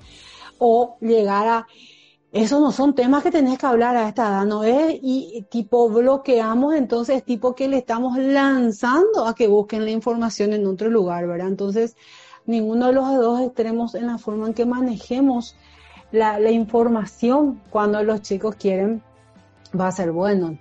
[0.58, 1.66] O llegar a,
[2.32, 4.98] esos no son temas que tenés que hablar a esta edad, ¿no es?
[5.02, 10.66] Y tipo bloqueamos, entonces tipo que le estamos lanzando a que busquen la información en
[10.66, 11.48] otro lugar, ¿verdad?
[11.48, 11.94] Entonces,
[12.46, 15.56] ninguno de los dos extremos en la forma en que manejemos
[16.10, 19.02] la, información cuando los chicos quieren
[19.78, 20.58] va a ser bueno.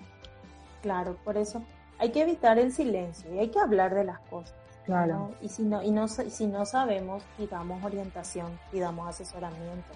[0.81, 1.61] Claro, por eso
[1.99, 4.55] hay que evitar el silencio y hay que hablar de las cosas.
[4.85, 5.31] Claro.
[5.41, 9.93] Y si no, y no, si no sabemos, pidamos orientación, pidamos asesoramiento.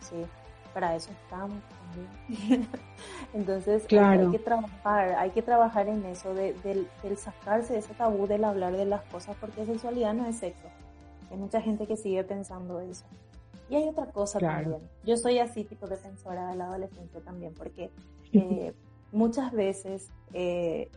[0.00, 0.26] ¿sí?
[0.74, 2.68] Para eso estamos también.
[3.34, 7.94] Entonces hay, que trabajar, hay que trabajar en eso, de, del, del sacarse de ese
[7.94, 10.66] tabú del hablar de las cosas, porque sexualidad no es sexo.
[11.30, 13.04] Hay mucha gente que sigue pensando eso.
[13.68, 14.80] Y hay otra cosa también.
[15.04, 17.90] Yo soy así tipo defensora de la adolescencia también, porque
[18.32, 18.74] eh,
[19.12, 20.90] muchas veces eh,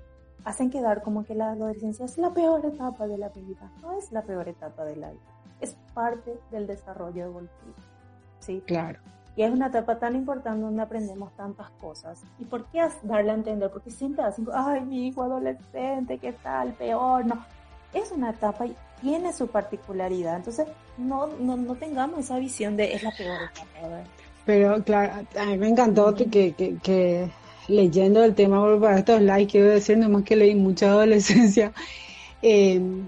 [0.43, 3.71] hacen quedar como que la adolescencia es la peor etapa de la vida.
[3.81, 5.21] No es la peor etapa de la vida.
[5.61, 7.73] Es parte del desarrollo evolutivo.
[8.39, 8.63] ¿sí?
[8.65, 8.99] Claro.
[9.35, 12.21] Y es una etapa tan importante donde aprendemos tantas cosas.
[12.39, 13.69] ¿Y por qué darle a entender?
[13.71, 16.73] Porque siempre hacen, ay, mi hijo adolescente, ¿qué tal?
[16.73, 17.25] Peor.
[17.25, 17.45] No,
[17.93, 20.35] es una etapa y tiene su particularidad.
[20.35, 20.67] Entonces,
[20.97, 24.03] no, no, no tengamos esa visión de es la peor etapa.
[24.49, 27.29] Pero claro, a mí me encantó que, que, que,
[27.67, 31.71] leyendo el tema, para estos likes, quiero decir, nomás que leí mucha adolescencia,
[32.41, 33.03] em,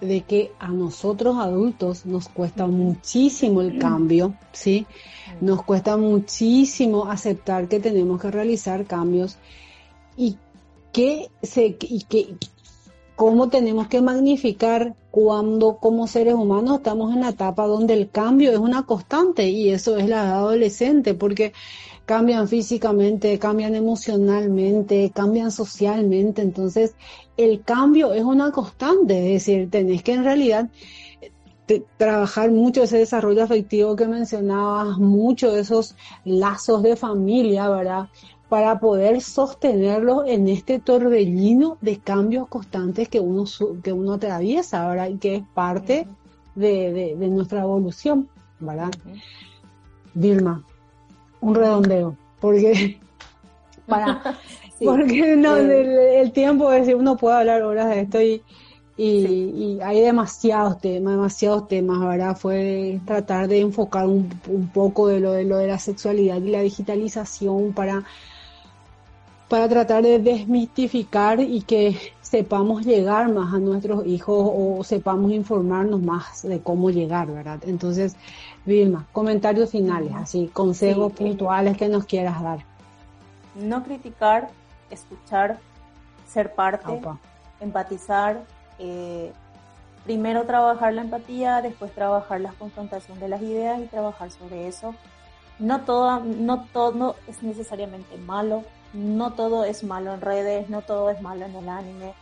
[0.00, 4.86] de que a nosotros adultos nos cuesta muchísimo el cambio, ¿sí?
[5.40, 9.38] Nos cuesta muchísimo aceptar que tenemos que realizar cambios
[10.16, 10.36] y
[10.92, 12.36] que se y que
[13.20, 18.50] cómo tenemos que magnificar cuando como seres humanos estamos en la etapa donde el cambio
[18.50, 21.52] es una constante y eso es la adolescente porque
[22.06, 26.94] cambian físicamente, cambian emocionalmente, cambian socialmente, entonces
[27.36, 30.70] el cambio es una constante, es decir, tenés que en realidad
[31.68, 35.94] eh, trabajar mucho ese desarrollo afectivo que mencionabas, mucho esos
[36.24, 38.08] lazos de familia, ¿verdad?
[38.50, 43.44] Para poder sostenerlo en este torbellino de cambios constantes que uno,
[43.80, 45.08] que uno atraviesa, ¿verdad?
[45.08, 46.08] Y que es parte
[46.56, 48.28] de, nuestra evolución,
[48.58, 48.90] ¿verdad?
[50.14, 50.64] Vilma,
[51.40, 52.98] un redondeo, porque
[53.86, 54.20] para
[54.84, 58.42] porque no, el, tiempo es uno puede hablar horas de esto y,
[58.96, 62.36] y, hay demasiados temas, demasiados temas, ¿verdad?
[62.36, 66.50] Fue tratar de enfocar un, un, poco de lo, de lo de la sexualidad y
[66.50, 68.02] la digitalización para
[69.50, 76.00] para tratar de desmistificar y que sepamos llegar más a nuestros hijos o sepamos informarnos
[76.00, 77.58] más de cómo llegar, ¿verdad?
[77.66, 78.14] Entonces,
[78.64, 82.60] Vilma, comentarios finales, así, consejos puntuales que nos quieras dar.
[83.56, 84.50] No criticar,
[84.88, 85.58] escuchar,
[86.28, 87.00] ser parte,
[87.58, 88.44] empatizar,
[88.78, 89.32] eh,
[90.04, 94.94] primero trabajar la empatía, después trabajar la confrontación de las ideas y trabajar sobre eso.
[95.60, 101.10] No todo, no todo es necesariamente malo, no todo es malo en redes, no todo
[101.10, 102.14] es malo en el anime.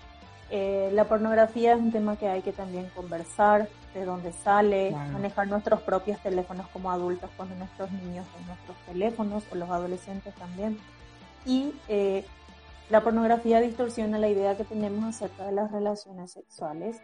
[0.50, 5.48] Eh, la pornografía es un tema que hay que también conversar, de dónde sale, manejar
[5.48, 10.78] nuestros propios teléfonos como adultos cuando nuestros niños en nuestros teléfonos o los adolescentes también.
[11.46, 12.24] Y eh,
[12.90, 17.00] la pornografía distorsiona la idea que tenemos acerca de las relaciones sexuales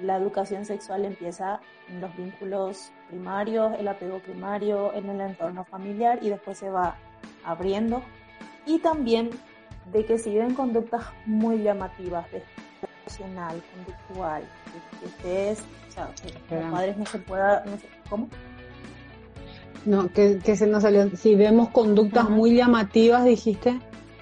[0.00, 6.18] la educación sexual empieza en los vínculos primarios, el apego primario, en el entorno familiar
[6.22, 6.96] y después se va
[7.44, 8.02] abriendo.
[8.66, 9.30] Y también
[9.92, 12.42] de que si ven conductas muy llamativas, de
[13.06, 14.42] emocional, conductual,
[15.00, 16.10] que ustedes, o sea,
[16.48, 18.28] que los padres no se pueda, no sé, ¿cómo?
[19.84, 21.08] No, que, que, se nos salió.
[21.16, 23.78] Si vemos conductas muy llamativas, dijiste.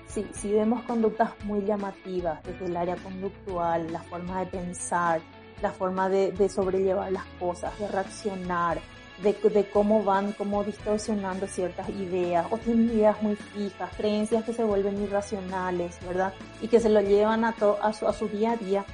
[0.06, 5.20] Sí, si vemos conductas muy llamativas desde el área conductual, la forma de pensar,
[5.64, 8.80] la forma de, de sobrellevar las cosas, de reaccionar,
[9.22, 14.52] de, de, cómo van como distorsionando ciertas ideas, o tienen ideas muy fijas, creencias que
[14.52, 16.34] se vuelven irracionales, ¿verdad?
[16.60, 18.84] Y que se lo llevan a, to, a, su, a su día a día.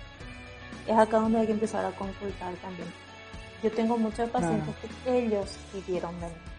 [0.87, 2.89] Es acá donde hay que empezar a consultar también.
[3.63, 6.51] Yo tengo muchos pacientes que ellos pidieron venir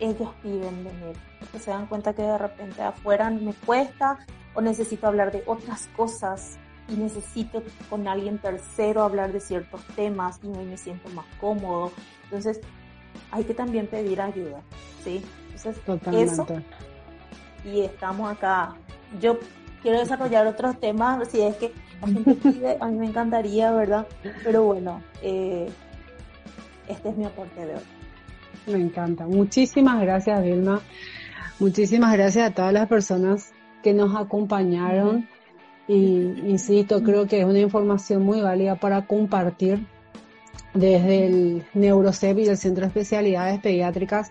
[0.00, 4.18] ellos piden venir, porque se dan cuenta que de repente afuera me cuesta
[4.54, 6.58] o necesito hablar de otras cosas
[6.90, 11.92] y necesito con alguien tercero hablar de ciertos temas y me siento más cómodo.
[12.24, 12.60] Entonces,
[13.30, 14.60] hay que también pedir ayuda,
[15.04, 15.22] ¿sí?
[15.86, 16.46] Entonces, eso.
[17.64, 18.74] Y estamos acá.
[19.20, 19.38] Yo
[19.82, 21.72] quiero desarrollar otros temas, si es que
[22.02, 22.06] a
[22.86, 24.06] mí me encantaría, ¿verdad?
[24.44, 25.68] Pero bueno, eh,
[26.88, 27.82] este es mi aporte de hoy.
[28.66, 29.26] Me encanta.
[29.26, 30.80] Muchísimas gracias, Vilma.
[31.58, 35.28] Muchísimas gracias a todas las personas que nos acompañaron.
[35.90, 39.84] Y insisto, creo que es una información muy válida para compartir
[40.72, 44.30] desde el Neurocep y el Centro de Especialidades Pediátricas.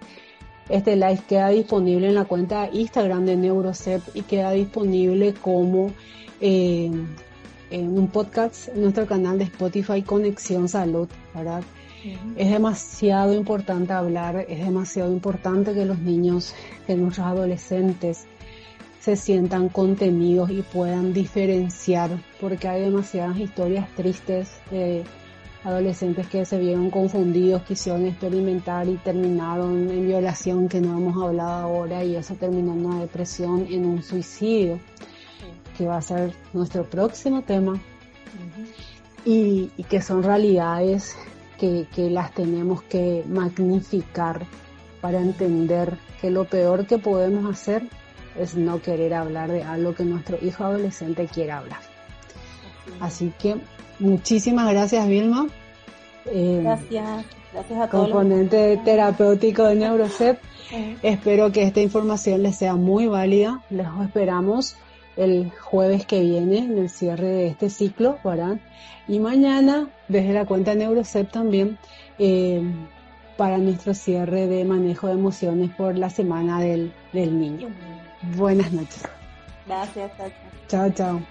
[0.70, 5.92] Este live queda disponible en la cuenta Instagram de Neurocep y queda disponible como
[6.40, 6.90] eh,
[7.72, 11.62] en un podcast en nuestro canal de Spotify Conexión Salud, ¿verdad?
[12.38, 16.56] Es demasiado importante hablar, es demasiado importante que los niños,
[16.88, 18.29] que nuestros adolescentes
[19.00, 25.04] se sientan contenidos y puedan diferenciar, porque hay demasiadas historias tristes de
[25.64, 31.52] adolescentes que se vieron confundidos, quisieron experimentar y terminaron en violación, que no hemos hablado
[31.52, 34.80] ahora, y eso terminó en una depresión, en un suicidio,
[35.78, 37.80] que va a ser nuestro próximo tema,
[39.26, 41.16] y, y que son realidades
[41.60, 44.46] que, las tenemos que magnificar
[45.02, 47.88] para entender que lo peor que podemos hacer
[48.40, 51.80] es no querer hablar de algo que nuestro hijo adolescente quiere hablar.
[53.00, 53.58] Así que
[54.00, 55.48] muchísimas gracias Vilma.
[56.26, 58.10] Eh, gracias, gracias a todos.
[58.10, 60.40] Componente terapéutico de Neurocep.
[61.02, 63.62] Espero que esta información les sea muy válida.
[63.70, 64.76] Les esperamos
[65.18, 68.60] el jueves que viene en el cierre de este ciclo, ¿verdad?
[69.08, 71.78] Y mañana desde la cuenta Neurocep también
[72.20, 72.62] eh,
[73.36, 77.70] para nuestro cierre de manejo de emociones por la semana del, del niño.
[78.22, 79.04] Buenas noches.
[79.66, 80.32] Gracias, chao.
[80.68, 81.22] Chao, chao.